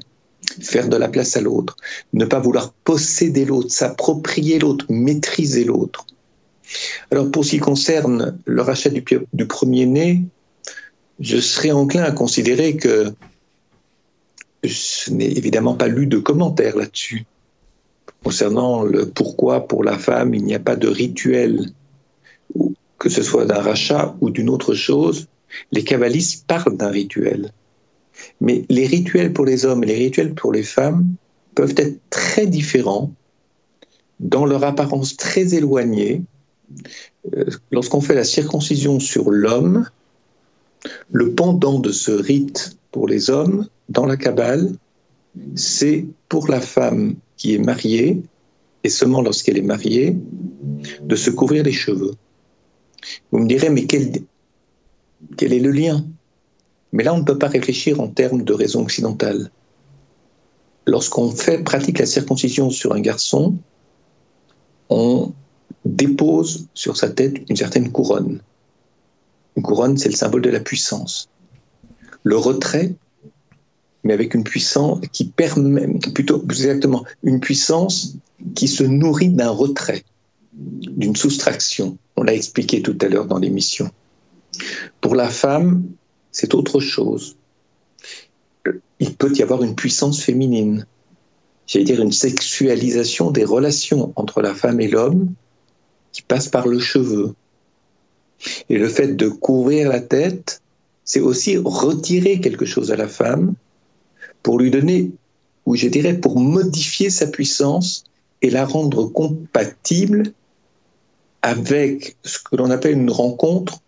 faire 0.61 0.89
de 0.89 0.97
la 0.97 1.07
place 1.07 1.37
à 1.37 1.41
l'autre, 1.41 1.75
ne 2.13 2.25
pas 2.25 2.39
vouloir 2.39 2.73
posséder 2.83 3.45
l'autre, 3.45 3.71
s'approprier 3.71 4.59
l'autre, 4.59 4.85
maîtriser 4.89 5.63
l'autre. 5.63 6.05
Alors 7.11 7.29
pour 7.31 7.45
ce 7.45 7.51
qui 7.51 7.59
concerne 7.59 8.37
le 8.45 8.61
rachat 8.61 8.89
du, 8.89 9.45
premier-né, 9.47 10.23
je 11.19 11.37
serais 11.37 11.71
enclin 11.71 12.03
à 12.03 12.11
considérer 12.11 12.75
que 12.75 13.13
je 14.63 15.11
n'ai 15.11 15.37
évidemment 15.37 15.75
pas 15.75 15.87
lu 15.87 16.07
de 16.07 16.17
commentaires 16.17 16.75
là-dessus. 16.75 17.25
Concernant 18.23 18.81
le 18.81 19.07
pourquoi 19.07 19.67
pour 19.67 19.83
la 19.83 19.99
femme 19.99 20.33
il 20.33 20.43
n'y 20.43 20.55
a 20.55 20.59
pas 20.59 20.75
de 20.75 20.87
rituel, 20.87 21.69
que 22.97 23.09
ce 23.09 23.21
soit 23.21 23.45
d'un 23.45 23.61
rachat 23.61 24.15
ou 24.21 24.31
d'une 24.31 24.49
autre 24.49 24.73
chose, 24.73 25.27
les 25.71 25.83
kabbalistes 25.83 26.47
parlent 26.47 26.75
d'un 26.75 26.89
rituel. 26.89 27.51
Mais 28.41 28.65
les 28.69 28.87
rituels 28.87 29.33
pour 29.33 29.45
les 29.45 29.65
hommes 29.65 29.83
et 29.83 29.87
les 29.87 29.95
rituels 29.95 30.33
pour 30.33 30.51
les 30.51 30.63
femmes 30.63 31.07
peuvent 31.53 31.75
être 31.77 31.99
très 32.09 32.47
différents 32.47 33.11
dans 34.19 34.45
leur 34.45 34.63
apparence 34.63 35.17
très 35.17 35.55
éloignée. 35.55 36.21
Euh, 37.35 37.45
lorsqu'on 37.71 38.01
fait 38.01 38.15
la 38.15 38.23
circoncision 38.23 38.99
sur 38.99 39.31
l'homme, 39.31 39.87
le 41.11 41.31
pendant 41.33 41.79
de 41.79 41.91
ce 41.91 42.11
rite 42.11 42.77
pour 42.91 43.07
les 43.07 43.29
hommes 43.29 43.67
dans 43.89 44.05
la 44.05 44.17
Kabbale, 44.17 44.71
c'est 45.55 46.05
pour 46.29 46.47
la 46.47 46.61
femme 46.61 47.15
qui 47.37 47.55
est 47.55 47.59
mariée, 47.59 48.21
et 48.83 48.89
seulement 48.89 49.21
lorsqu'elle 49.21 49.57
est 49.57 49.63
mariée, 49.63 50.15
de 51.01 51.15
se 51.15 51.29
couvrir 51.29 51.63
les 51.63 51.71
cheveux. 51.71 52.13
Vous 53.31 53.39
me 53.39 53.47
direz, 53.47 53.69
mais 53.69 53.85
quel, 53.85 54.11
quel 55.37 55.53
est 55.53 55.59
le 55.59 55.71
lien 55.71 56.05
mais 56.91 57.03
là, 57.03 57.13
on 57.13 57.19
ne 57.19 57.23
peut 57.23 57.37
pas 57.37 57.47
réfléchir 57.47 57.99
en 57.99 58.07
termes 58.07 58.43
de 58.43 58.53
raison 58.53 58.83
occidentale. 58.83 59.51
Lorsqu'on 60.87 61.31
fait 61.31 61.63
pratique 61.63 61.99
la 61.99 62.05
circoncision 62.05 62.69
sur 62.69 62.93
un 62.93 63.01
garçon, 63.01 63.55
on 64.89 65.33
dépose 65.83 66.67
sur 66.73 66.95
sa 66.97 67.09
tête 67.09 67.37
une 67.49 67.55
certaine 67.55 67.91
couronne. 67.91 68.41
Une 69.55 69.63
couronne, 69.63 69.97
c'est 69.97 70.09
le 70.09 70.15
symbole 70.15 70.41
de 70.41 70.49
la 70.49 70.59
puissance. 70.59 71.29
Le 72.23 72.37
retrait, 72.37 72.93
mais 74.03 74.13
avec 74.13 74.33
une 74.35 74.43
puissance 74.43 74.99
qui 75.11 75.25
permet, 75.25 75.87
plutôt 76.13 76.39
plus 76.39 76.65
exactement, 76.65 77.03
une 77.23 77.39
puissance 77.39 78.15
qui 78.53 78.67
se 78.67 78.83
nourrit 78.83 79.29
d'un 79.29 79.49
retrait, 79.49 80.03
d'une 80.53 81.15
soustraction. 81.15 81.97
On 82.15 82.23
l'a 82.23 82.33
expliqué 82.33 82.81
tout 82.81 82.97
à 83.01 83.07
l'heure 83.07 83.25
dans 83.25 83.39
l'émission. 83.39 83.89
Pour 85.01 85.15
la 85.15 85.29
femme, 85.29 85.83
c'est 86.35 86.53
autre 86.53 86.81
chose. 86.81 87.37
Il 88.99 89.15
peut 89.15 89.31
y 89.37 89.41
avoir 89.41 89.63
une 89.63 89.73
puissance 89.73 90.21
féminine. 90.21 90.85
j'allais 91.65 91.85
dire, 91.85 92.01
une 92.01 92.11
sexualisation 92.11 93.31
des 93.31 93.45
relations 93.45 94.11
entre 94.17 94.41
la 94.41 94.53
femme 94.53 94.81
et 94.81 94.89
l'homme 94.89 95.33
qui 96.11 96.23
passe 96.23 96.49
par 96.49 96.67
le 96.67 96.79
cheveu. 96.79 97.35
Et 98.67 98.77
le 98.77 98.89
fait 98.89 99.15
de 99.15 99.29
couvrir 99.29 99.87
la 99.87 100.01
tête, 100.01 100.61
c'est 101.05 101.21
aussi 101.21 101.55
retirer 101.55 102.41
quelque 102.41 102.65
chose 102.65 102.91
à 102.91 102.97
la 102.97 103.07
femme 103.07 103.53
pour 104.43 104.59
lui 104.59 104.71
donner, 104.71 105.11
ou 105.65 105.77
je 105.77 105.87
dirais, 105.87 106.17
pour 106.17 106.37
modifier 106.37 107.09
sa 107.09 107.27
puissance 107.27 108.03
et 108.41 108.49
la 108.49 108.65
rendre 108.65 109.05
compatible 109.05 110.33
avec 111.41 112.17
ce 112.25 112.39
que 112.39 112.57
l'on 112.57 112.71
appelle 112.71 112.97
une 112.97 113.09
rencontre 113.09 113.79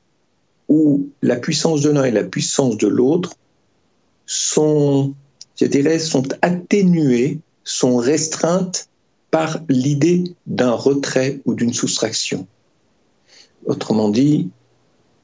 où 0.70 1.10
la 1.22 1.38
puissance 1.38 1.82
de 1.82 1.90
l'un 1.90 2.04
et 2.04 2.12
la 2.12 2.24
puissance 2.24 2.78
de 2.78 2.88
l'autre 2.88 3.36
sont, 4.26 5.14
sont 5.56 6.28
atténuées, 6.42 7.40
sont 7.64 7.98
restreintes 7.98 8.90
par 9.32 9.60
l'idée 9.70 10.24
d'un 10.46 10.74
retrait 10.74 11.40
ou 11.46 11.54
d'une 11.54 11.74
soustraction. 11.74 12.48
Autrement 13.66 14.10
dit, 14.10 14.50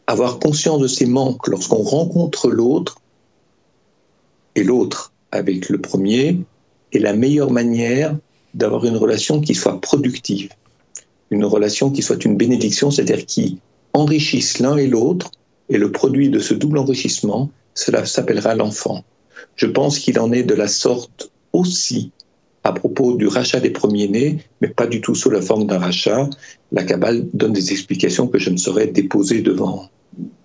avoir 0.07 0.39
conscience 0.39 0.81
de 0.81 0.87
ses 0.87 1.05
manques 1.05 1.47
lorsqu'on 1.47 1.83
rencontre 1.83 2.49
l'autre 2.49 2.99
et 4.55 4.63
l'autre 4.63 5.13
avec 5.31 5.69
le 5.69 5.79
premier 5.79 6.39
est 6.91 6.99
la 6.99 7.13
meilleure 7.13 7.51
manière 7.51 8.17
d'avoir 8.53 8.85
une 8.85 8.97
relation 8.97 9.41
qui 9.41 9.55
soit 9.55 9.79
productive, 9.81 10.51
une 11.31 11.45
relation 11.45 11.89
qui 11.89 12.01
soit 12.01 12.23
une 12.23 12.37
bénédiction, 12.37 12.91
c'est-à-dire 12.91 13.25
qui 13.25 13.59
enrichisse 13.93 14.59
l'un 14.59 14.77
et 14.77 14.87
l'autre, 14.87 15.31
et 15.69 15.77
le 15.77 15.91
produit 15.91 16.29
de 16.29 16.39
ce 16.39 16.53
double 16.53 16.77
enrichissement, 16.77 17.49
cela 17.73 18.05
s'appellera 18.05 18.55
l'enfant. 18.55 19.03
Je 19.55 19.67
pense 19.67 19.99
qu'il 19.99 20.19
en 20.19 20.31
est 20.31 20.43
de 20.43 20.55
la 20.55 20.67
sorte 20.67 21.31
aussi 21.53 22.11
à 22.63 22.71
propos 22.71 23.15
du 23.15 23.27
rachat 23.27 23.59
des 23.59 23.69
premiers-nés, 23.69 24.43
mais 24.61 24.69
pas 24.69 24.87
du 24.87 25.01
tout 25.01 25.15
sous 25.15 25.29
la 25.29 25.41
forme 25.41 25.67
d'un 25.67 25.79
rachat. 25.79 26.29
La 26.71 26.83
Kabbale 26.83 27.27
donne 27.33 27.53
des 27.53 27.71
explications 27.71 28.27
que 28.27 28.39
je 28.39 28.49
ne 28.49 28.57
saurais 28.57 28.87
déposer 28.87 29.41
devant 29.41 29.89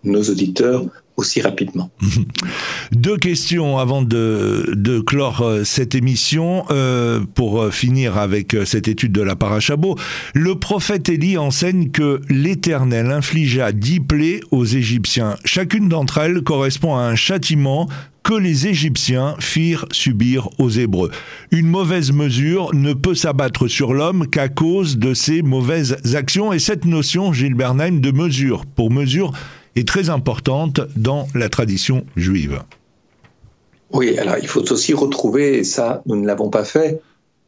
nos 0.05 0.23
auditeurs 0.23 0.85
aussi 1.19 1.41
rapidement. 1.41 1.91
Deux 2.93 3.17
questions 3.17 3.79
avant 3.79 4.03
de, 4.03 5.03
clore 5.05 5.43
euh, 5.43 5.65
cette 5.65 5.95
émission 5.95 6.65
euh, 6.71 7.21
pour 7.35 7.61
euh, 7.61 7.71
finir 7.71 8.17
avec 8.17 8.57
cette 8.65 8.89
étude 8.89 9.13
de 9.13 9.23
la 9.23 9.35
Parachabo. 9.35 9.97
Le 10.35 10.55
prophète 10.55 11.09
Élie 11.09 11.37
enseigne 11.37 11.91
que 11.91 12.21
l'Éternel 12.31 13.11
infligea 13.11 13.73
dix 13.73 14.01
plaies 14.01 14.41
aux 14.53 14.65
Égyptiens. 14.65 15.37
Chacune 15.45 15.89
d'entre 15.89 16.19
elles 16.19 16.43
correspond 16.43 16.95
à 16.95 17.01
un 17.01 17.17
châtiment 17.17 17.89
que 18.23 18.35
les 18.35 18.67
Égyptiens 18.67 19.35
firent 19.39 19.87
subir 19.91 20.49
aux 20.59 20.69
Hébreux. 20.69 21.11
Une 21.51 21.67
mauvaise 21.67 22.13
mesure 22.13 22.75
ne 22.75 22.93
peut 22.93 23.15
s'abattre 23.15 23.69
sur 23.69 23.95
l'homme 23.95 24.27
qu'à 24.29 24.49
cause 24.49 24.99
de 24.99 25.15
ses 25.15 25.43
mauvaises 25.43 25.97
actions. 26.15 26.53
Et 26.53 26.59
cette 26.59 26.85
notion, 26.85 27.33
Gilles 27.33 27.55
Bernheim, 27.55 28.01
de 28.01 28.11
mesure 28.11 28.67
pour 28.67 28.91
mesure 28.91 29.33
est 29.79 29.87
très 29.87 30.11
importante 30.11 30.81
dans 30.97 31.29
la 31.35 31.49
tradition 31.49 32.05
juive. 32.17 32.63
Oui, 33.93 34.19
alors 34.19 34.37
il 34.41 34.49
faut 34.49 34.71
aussi 34.73 34.93
retrouver, 34.93 35.59
et 35.59 35.65
ça 35.65 36.03
nous 36.07 36.17
ne 36.17 36.27
l'avons 36.27 36.51
pas 36.51 36.65
fait, 36.65 37.01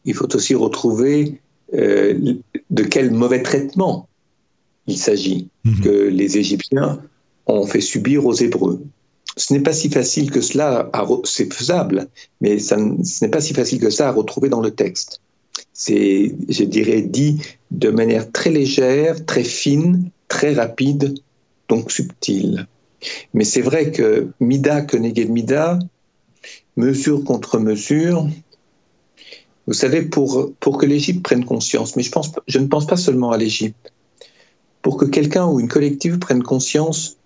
il 0.05 0.15
faut 0.15 0.35
aussi 0.35 0.55
retrouver 0.55 1.41
euh, 1.75 2.35
de 2.71 2.83
quel 2.83 3.11
mauvais 3.11 3.43
traitement 3.43 4.09
il 4.87 4.97
s'agit 4.97 5.49
mhm. 5.65 5.81
que 5.81 5.91
les 5.91 6.39
Égyptiens 6.39 7.01
ont 7.47 7.67
fait 7.67 7.83
subir 7.83 8.25
aux 8.25 8.35
Hébreux 8.35 8.83
ce 9.37 9.53
n'est 9.53 9.61
pas 9.61 9.73
si 9.73 9.89
facile 9.89 10.31
que 10.31 10.41
cela, 10.41 10.91
c'est 11.25 11.53
faisable, 11.53 12.09
mais 12.41 12.59
ça, 12.59 12.77
ce 12.77 13.25
n'est 13.25 13.31
pas 13.31 13.41
si 13.41 13.55
facile 13.55 13.81
que 13.81 13.91
ça 13.91 14.09
à 14.09 14.13
retrouver 14.13 14.49
dans 14.49 14.61
le 14.61 14.71
texte. 14.71 15.21
C'est, 15.73 16.35
je 16.49 16.65
dirais, 16.65 17.03
dit 17.03 17.41
de 17.71 17.91
manière 17.91 18.31
très 18.33 18.51
légère, 18.51 19.25
très 19.25 19.45
fine, 19.45 20.11
très 20.29 20.53
rapide, 20.53 21.15
donc 21.71 21.91
subtile. 21.91 22.67
Mais 23.33 23.45
c'est 23.45 23.63
vrai 23.63 23.93
que 23.93 24.29
Mida 24.41 24.83
que 24.83 24.97
Mida, 24.99 25.79
mesure 26.77 27.25
contre 27.25 27.59
mesure, 27.59 28.29
vous 29.67 29.73
savez, 29.73 30.03
pour, 30.03 30.51
que 30.61 30.87
l'Égypte 30.87 31.23
prenne 31.23 31.45
conscience, 31.45 31.95
mais 31.97 32.03
je, 32.03 32.11
pense, 32.11 32.33
ne 32.49 32.67
pense 32.67 32.87
pas 32.87 32.97
seulement 32.97 33.31
à 33.31 33.39
l'Égypte, 33.39 33.93
pour 34.83 34.97
que 34.97 35.05
quelqu'un 35.05 35.47
ou 35.47 35.61
une 35.61 35.69
collective 35.69 36.19
prenne 36.19 36.43
conscience 36.43 37.17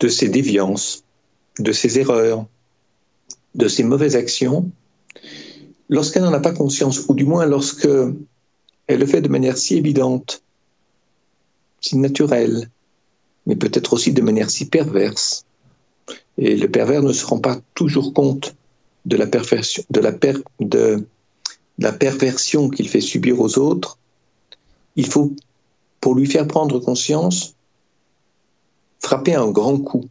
de 0.00 0.08
ses 0.08 0.28
déviances, 0.28 1.02
de 1.58 1.72
ses 1.72 1.98
erreurs, 1.98 2.46
de 3.54 3.68
ses 3.68 3.82
mauvaises 3.82 4.16
actions, 4.16 4.70
lorsqu'elle 5.88 6.22
n'en 6.22 6.32
a 6.32 6.40
pas 6.40 6.52
conscience, 6.52 7.06
ou 7.08 7.14
du 7.14 7.24
moins 7.24 7.44
lorsque 7.44 7.88
elle 8.86 9.00
le 9.00 9.06
fait 9.06 9.20
de 9.20 9.28
manière 9.28 9.56
si 9.56 9.76
évidente, 9.76 10.42
si 11.80 11.98
naturelle, 11.98 12.70
mais 13.46 13.56
peut-être 13.56 13.92
aussi 13.92 14.12
de 14.12 14.22
manière 14.22 14.50
si 14.50 14.66
perverse, 14.66 15.44
et 16.38 16.56
le 16.56 16.70
pervers 16.70 17.02
ne 17.02 17.12
se 17.12 17.24
rend 17.24 17.38
pas 17.38 17.58
toujours 17.74 18.12
compte 18.12 18.54
de 19.04 19.16
la, 19.16 19.26
la, 19.26 20.12
de 20.60 21.06
la 21.78 21.92
perversion 21.92 22.68
qu'il 22.70 22.88
fait 22.88 23.00
subir 23.00 23.40
aux 23.40 23.58
autres, 23.58 23.98
il 24.96 25.06
faut, 25.06 25.32
pour 26.00 26.14
lui 26.14 26.26
faire 26.26 26.46
prendre 26.46 26.78
conscience, 26.80 27.54
frapper 29.00 29.34
un 29.34 29.50
grand 29.50 29.78
coup. 29.78 30.06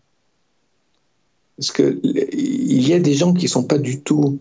Parce 1.58 1.72
qu'il 1.72 2.00
y 2.04 2.94
a 2.94 3.00
des 3.00 3.14
gens 3.14 3.34
qui 3.34 3.48
sont 3.48 3.64
pas 3.64 3.78
du 3.78 4.02
tout, 4.02 4.40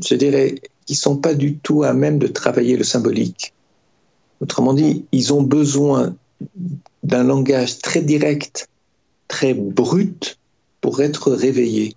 je 0.00 0.14
dirais, 0.14 0.56
qui 0.86 0.94
sont 0.94 1.16
pas 1.16 1.34
du 1.34 1.58
tout 1.58 1.82
à 1.82 1.92
même 1.92 2.18
de 2.18 2.26
travailler 2.26 2.76
le 2.76 2.84
symbolique. 2.84 3.52
Autrement 4.40 4.74
dit, 4.74 5.04
ils 5.12 5.32
ont 5.32 5.42
besoin 5.42 6.14
d'un 7.06 7.22
langage 7.22 7.78
très 7.78 8.02
direct, 8.02 8.68
très 9.28 9.54
brut 9.54 10.38
pour 10.80 11.00
être 11.00 11.30
réveillés. 11.30 11.94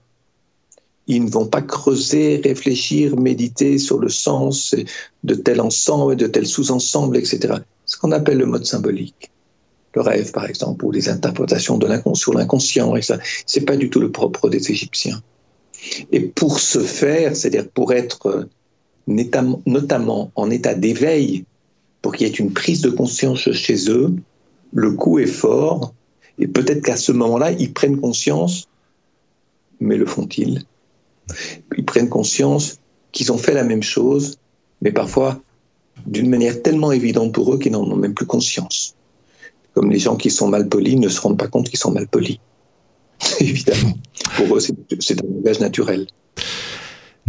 Ils 1.07 1.25
ne 1.25 1.29
vont 1.29 1.47
pas 1.47 1.63
creuser, 1.63 2.39
réfléchir, 2.43 3.17
méditer 3.17 3.79
sur 3.79 3.97
le 3.97 4.09
sens 4.09 4.75
de 5.23 5.33
tel 5.33 5.61
ensemble, 5.61 6.15
de 6.15 6.27
tel 6.27 6.45
sous-ensemble, 6.45 7.17
etc. 7.17 7.55
Ce 7.87 7.97
qu'on 7.97 8.11
appelle 8.11 8.37
le 8.37 8.45
mode 8.45 8.65
symbolique 8.65 9.31
le 9.95 10.01
rêve, 10.01 10.31
par 10.31 10.45
exemple, 10.45 10.85
ou 10.85 10.91
les 10.91 11.09
interprétations 11.09 11.79
de 11.79 11.87
sur 12.13 12.33
l'inconscient, 12.35 12.95
et 12.95 13.01
ça, 13.01 13.17
c'est 13.47 13.65
pas 13.65 13.75
du 13.75 13.89
tout 13.89 13.99
le 13.99 14.11
propre 14.11 14.47
des 14.47 14.71
Égyptiens. 14.71 15.19
Et 16.11 16.19
pour 16.19 16.59
ce 16.59 16.77
faire, 16.77 17.35
c'est-à-dire 17.35 17.67
pour 17.67 17.91
être 17.91 18.27
euh, 18.27 18.45
notamment 19.65 20.31
en 20.35 20.51
état 20.51 20.75
d'éveil, 20.75 21.45
pour 22.03 22.13
qu'il 22.13 22.27
y 22.27 22.29
ait 22.29 22.33
une 22.33 22.53
prise 22.53 22.81
de 22.81 22.91
conscience 22.91 23.51
chez 23.51 23.89
eux, 23.89 24.13
le 24.73 24.91
coup 24.91 25.19
est 25.19 25.25
fort, 25.25 25.93
et 26.37 26.47
peut-être 26.47 26.81
qu'à 26.81 26.97
ce 26.97 27.11
moment-là, 27.11 27.51
ils 27.51 27.73
prennent 27.73 27.99
conscience, 27.99 28.67
mais 29.79 29.97
le 29.97 30.05
font-ils? 30.05 30.63
Ils 31.77 31.85
prennent 31.85 32.09
conscience 32.09 32.79
qu'ils 33.11 33.31
ont 33.31 33.37
fait 33.37 33.53
la 33.53 33.63
même 33.63 33.83
chose, 33.83 34.37
mais 34.81 34.91
parfois 34.91 35.41
d'une 36.05 36.29
manière 36.29 36.61
tellement 36.61 36.91
évidente 36.91 37.33
pour 37.33 37.53
eux 37.53 37.59
qu'ils 37.59 37.73
n'en 37.73 37.83
ont 37.83 37.95
même 37.95 38.13
plus 38.13 38.25
conscience 38.25 38.95
comme 39.73 39.91
les 39.91 39.99
gens 39.99 40.15
qui 40.15 40.29
sont 40.29 40.47
mal 40.47 40.67
polis 40.67 40.97
ne 40.97 41.07
se 41.07 41.21
rendent 41.21 41.37
pas 41.37 41.47
compte 41.47 41.69
qu'ils 41.69 41.79
sont 41.79 41.91
mal 41.91 42.07
polis. 42.07 42.37
Évidemment. 43.39 43.93
Pour 44.35 44.57
eux, 44.57 44.59
c'est 44.59 45.23
un 45.23 45.27
langage 45.27 45.59
naturel. 45.59 46.07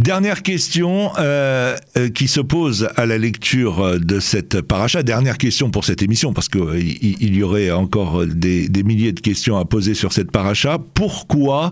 Dernière 0.01 0.41
question 0.41 1.11
euh, 1.19 1.77
euh, 1.95 2.09
qui 2.09 2.27
se 2.27 2.41
pose 2.41 2.89
à 2.95 3.05
la 3.05 3.19
lecture 3.19 3.99
de 3.99 4.19
cette 4.19 4.61
paracha. 4.61 5.03
Dernière 5.03 5.37
question 5.37 5.69
pour 5.69 5.85
cette 5.85 6.01
émission, 6.01 6.33
parce 6.33 6.49
qu'il 6.49 6.61
euh, 6.61 6.79
il 6.79 7.35
y 7.35 7.43
aurait 7.43 7.69
encore 7.69 8.25
des, 8.25 8.67
des, 8.67 8.81
milliers 8.81 9.11
de 9.11 9.19
questions 9.19 9.59
à 9.59 9.65
poser 9.65 9.93
sur 9.93 10.11
cette 10.11 10.31
paracha. 10.31 10.79
Pourquoi 10.95 11.69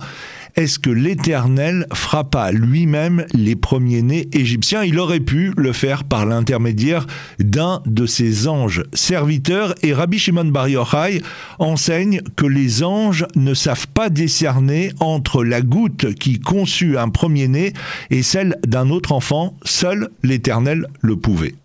est-ce 0.55 0.79
que 0.79 0.89
l'Éternel 0.89 1.85
frappa 1.93 2.51
lui-même 2.51 3.25
les 3.33 3.55
premiers-nés 3.55 4.29
égyptiens? 4.33 4.83
Il 4.83 4.99
aurait 4.99 5.19
pu 5.19 5.53
le 5.57 5.73
faire 5.73 6.03
par 6.03 6.25
l'intermédiaire 6.25 7.07
d'un 7.39 7.81
de 7.85 8.05
ses 8.05 8.47
anges 8.47 8.83
serviteurs 8.93 9.75
et 9.83 9.93
Rabbi 9.93 10.19
Shimon 10.19 10.45
Bar 10.45 10.69
Yochai 10.69 11.21
enseigne 11.59 12.21
que 12.35 12.45
les 12.45 12.83
anges 12.83 13.25
ne 13.35 13.53
savent 13.53 13.87
pas 13.87 14.09
décerner 14.09 14.91
entre 14.99 15.43
la 15.43 15.61
goutte 15.61 16.13
qui 16.15 16.39
conçut 16.39 16.97
un 16.97 17.09
premier-né 17.09 17.73
et 18.09 18.23
celle 18.23 18.57
d'un 18.65 18.89
autre 18.89 19.11
enfant, 19.11 19.55
seul 19.63 20.09
l'Éternel 20.23 20.87
le 21.01 21.15
pouvait. 21.15 21.55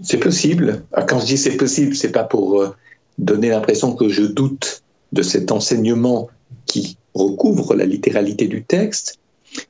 C'est 0.00 0.18
possible. 0.18 0.84
Ah, 0.92 1.02
quand 1.02 1.20
je 1.20 1.26
dis 1.26 1.38
c'est 1.38 1.56
possible, 1.56 1.94
c'est 1.94 2.12
pas 2.12 2.24
pour 2.24 2.62
euh, 2.62 2.74
donner 3.18 3.48
l'impression 3.48 3.94
que 3.94 4.08
je 4.08 4.22
doute 4.22 4.82
de 5.12 5.22
cet 5.22 5.50
enseignement 5.50 6.28
qui 6.66 6.96
recouvre 7.18 7.74
la 7.74 7.84
littéralité 7.84 8.46
du 8.46 8.64
texte. 8.64 9.18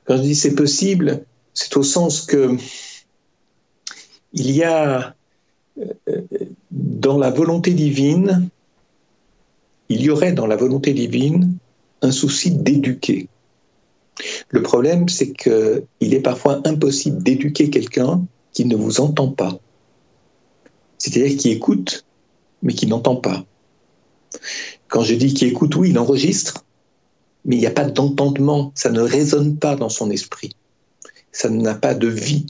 Quand 0.05 0.17
je 0.17 0.21
dis 0.21 0.35
c'est 0.35 0.55
possible, 0.55 1.23
c'est 1.53 1.75
au 1.77 1.83
sens 1.83 2.21
que 2.21 2.55
il 4.33 4.51
y 4.51 4.63
a 4.63 5.15
euh, 5.79 6.21
dans 6.71 7.17
la 7.17 7.31
volonté 7.31 7.73
divine, 7.73 8.49
il 9.89 10.01
y 10.01 10.09
aurait 10.09 10.33
dans 10.33 10.47
la 10.47 10.55
volonté 10.55 10.93
divine 10.93 11.55
un 12.01 12.11
souci 12.11 12.51
d'éduquer. 12.51 13.27
Le 14.49 14.61
problème, 14.61 15.09
c'est 15.09 15.31
qu'il 15.31 16.13
est 16.13 16.21
parfois 16.21 16.61
impossible 16.65 17.23
d'éduquer 17.23 17.69
quelqu'un 17.69 18.25
qui 18.53 18.65
ne 18.65 18.75
vous 18.75 18.99
entend 18.99 19.29
pas. 19.29 19.59
C'est-à-dire 20.97 21.37
qui 21.37 21.49
écoute, 21.49 22.05
mais 22.61 22.73
qui 22.73 22.87
n'entend 22.87 23.15
pas. 23.15 23.45
Quand 24.89 25.03
je 25.03 25.15
dis 25.15 25.33
qu'il 25.33 25.47
écoute, 25.47 25.75
oui, 25.75 25.91
il 25.91 25.99
enregistre, 25.99 26.65
mais 27.45 27.55
il 27.55 27.59
n'y 27.59 27.67
a 27.67 27.71
pas 27.71 27.85
d'entendement, 27.85 28.71
ça 28.75 28.89
ne 28.89 29.01
résonne 29.01 29.57
pas 29.57 29.75
dans 29.75 29.89
son 29.89 30.11
esprit. 30.11 30.55
Ça 31.31 31.49
n'a 31.49 31.75
pas 31.75 31.93
de 31.93 32.07
vie, 32.07 32.47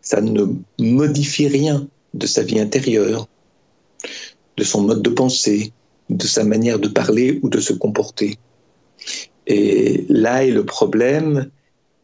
ça 0.00 0.20
ne 0.20 0.46
modifie 0.78 1.48
rien 1.48 1.86
de 2.14 2.26
sa 2.26 2.42
vie 2.42 2.60
intérieure, 2.60 3.28
de 4.56 4.64
son 4.64 4.82
mode 4.82 5.02
de 5.02 5.10
pensée, 5.10 5.72
de 6.10 6.26
sa 6.26 6.44
manière 6.44 6.78
de 6.78 6.88
parler 6.88 7.40
ou 7.42 7.48
de 7.48 7.60
se 7.60 7.72
comporter. 7.72 8.38
Et 9.46 10.06
là 10.08 10.44
est 10.44 10.50
le 10.50 10.64
problème, 10.64 11.50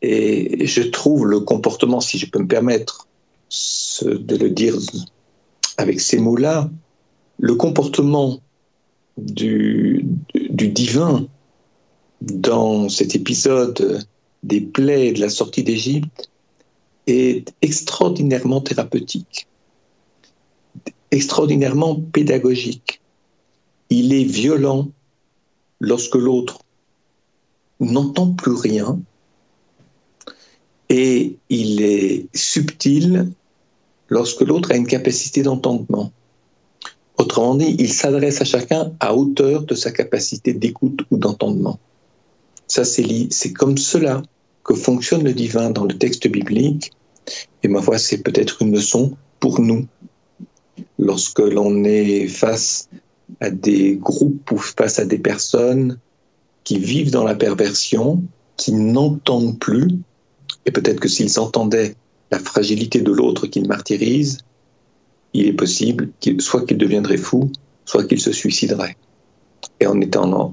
et 0.03 0.67
je 0.67 0.83
trouve 0.83 1.27
le 1.27 1.41
comportement, 1.41 2.01
si 2.01 2.19
je 2.19 2.27
peux 2.27 2.39
me 2.39 2.47
permettre 2.47 3.07
de 4.03 4.37
le 4.37 4.51
dire 4.51 4.77
avec 5.77 6.01
ces 6.01 6.19
mots-là, 6.19 6.71
le 7.39 7.55
comportement 7.55 8.41
du, 9.17 10.05
du 10.35 10.69
divin 10.69 11.27
dans 12.21 12.89
cet 12.89 13.15
épisode 13.15 14.05
des 14.43 14.61
plaies 14.61 15.13
de 15.13 15.21
la 15.21 15.29
sortie 15.29 15.63
d'Égypte 15.63 16.31
est 17.07 17.53
extraordinairement 17.63 18.61
thérapeutique, 18.61 19.47
extraordinairement 21.11 21.97
pédagogique. 21.97 23.01
Il 23.89 24.13
est 24.13 24.25
violent 24.25 24.89
lorsque 25.81 26.15
l'autre 26.15 26.61
n'entend 27.81 28.33
plus 28.33 28.55
rien 28.55 29.01
et 30.89 31.37
il 31.49 31.83
est 31.83 32.27
subtil 32.35 33.33
lorsque 34.09 34.43
l'autre 34.43 34.73
a 34.73 34.77
une 34.77 34.87
capacité 34.87 35.43
d'entendement. 35.43 36.13
Autrement 37.17 37.55
dit, 37.55 37.77
il 37.79 37.93
s'adresse 37.93 38.41
à 38.41 38.45
chacun 38.45 38.93
à 39.01 39.15
hauteur 39.15 39.63
de 39.63 39.75
sa 39.75 39.93
capacité 39.93 40.53
d'écoute 40.53 41.01
ou 41.11 41.17
d'entendement. 41.17 41.79
Ça, 42.71 42.85
c'est 42.85 43.53
comme 43.53 43.77
cela 43.77 44.23
que 44.63 44.75
fonctionne 44.75 45.25
le 45.25 45.33
divin 45.33 45.71
dans 45.71 45.87
le 45.87 45.99
texte 45.99 46.29
biblique. 46.29 46.93
Et 47.65 47.69
ma 47.69 47.83
foi, 47.83 47.99
c'est 47.99 48.19
peut-être 48.19 48.63
une 48.63 48.73
leçon 48.73 49.17
pour 49.41 49.61
nous. 49.61 49.89
Lorsque 50.97 51.41
l'on 51.41 51.83
est 51.83 52.29
face 52.29 52.89
à 53.41 53.51
des 53.51 53.97
groupes 53.97 54.53
ou 54.53 54.57
face 54.57 55.01
à 55.01 55.05
des 55.05 55.19
personnes 55.19 55.99
qui 56.63 56.79
vivent 56.79 57.11
dans 57.11 57.25
la 57.25 57.35
perversion, 57.35 58.23
qui 58.57 58.73
n'entendent 58.73 59.59
plus, 59.59 59.89
et 60.65 60.71
peut-être 60.71 61.01
que 61.01 61.09
s'ils 61.09 61.41
entendaient 61.41 61.97
la 62.31 62.39
fragilité 62.39 63.01
de 63.01 63.11
l'autre 63.11 63.49
qu'ils 63.49 63.67
martyrisent, 63.67 64.39
il 65.35 65.49
est 65.49 65.55
possible 65.55 66.11
soit 66.39 66.65
qu'il 66.67 66.79
deviendrait 66.79 67.17
fou, 67.17 67.51
soit 67.85 68.05
qu'il 68.05 68.21
se 68.21 68.31
suiciderait. 68.31 68.97
Et 69.81 69.89
on 69.89 69.99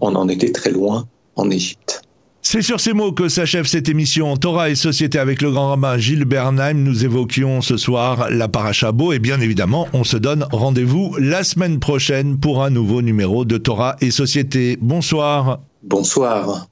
en 0.02 0.30
était 0.30 0.52
très 0.52 0.72
loin 0.72 1.08
en 1.36 1.52
Égypte. 1.52 2.02
C'est 2.50 2.62
sur 2.62 2.80
ces 2.80 2.94
mots 2.94 3.12
que 3.12 3.28
s'achève 3.28 3.66
cette 3.66 3.90
émission 3.90 4.38
Torah 4.38 4.70
et 4.70 4.76
Société 4.76 5.20
avec 5.20 5.42
le 5.42 5.52
grand 5.52 5.68
rabbin 5.72 5.98
Gilles 5.98 6.24
Bernheim. 6.24 6.76
Nous 6.76 7.04
évoquions 7.04 7.60
ce 7.60 7.76
soir 7.76 8.30
la 8.30 8.48
Parachabo 8.48 9.12
et 9.12 9.20
bien 9.20 9.42
évidemment, 9.42 9.90
on 9.92 10.06
se 10.06 10.16
donne 10.16 10.48
rendez-vous 10.54 11.14
la 11.20 11.44
semaine 11.44 11.82
prochaine 11.82 12.40
pour 12.40 12.64
un 12.64 12.70
nouveau 12.70 13.02
numéro 13.02 13.44
de 13.44 13.58
Torah 13.58 13.98
et 14.00 14.12
Société. 14.12 14.78
Bonsoir. 14.80 15.60
Bonsoir. 15.84 16.70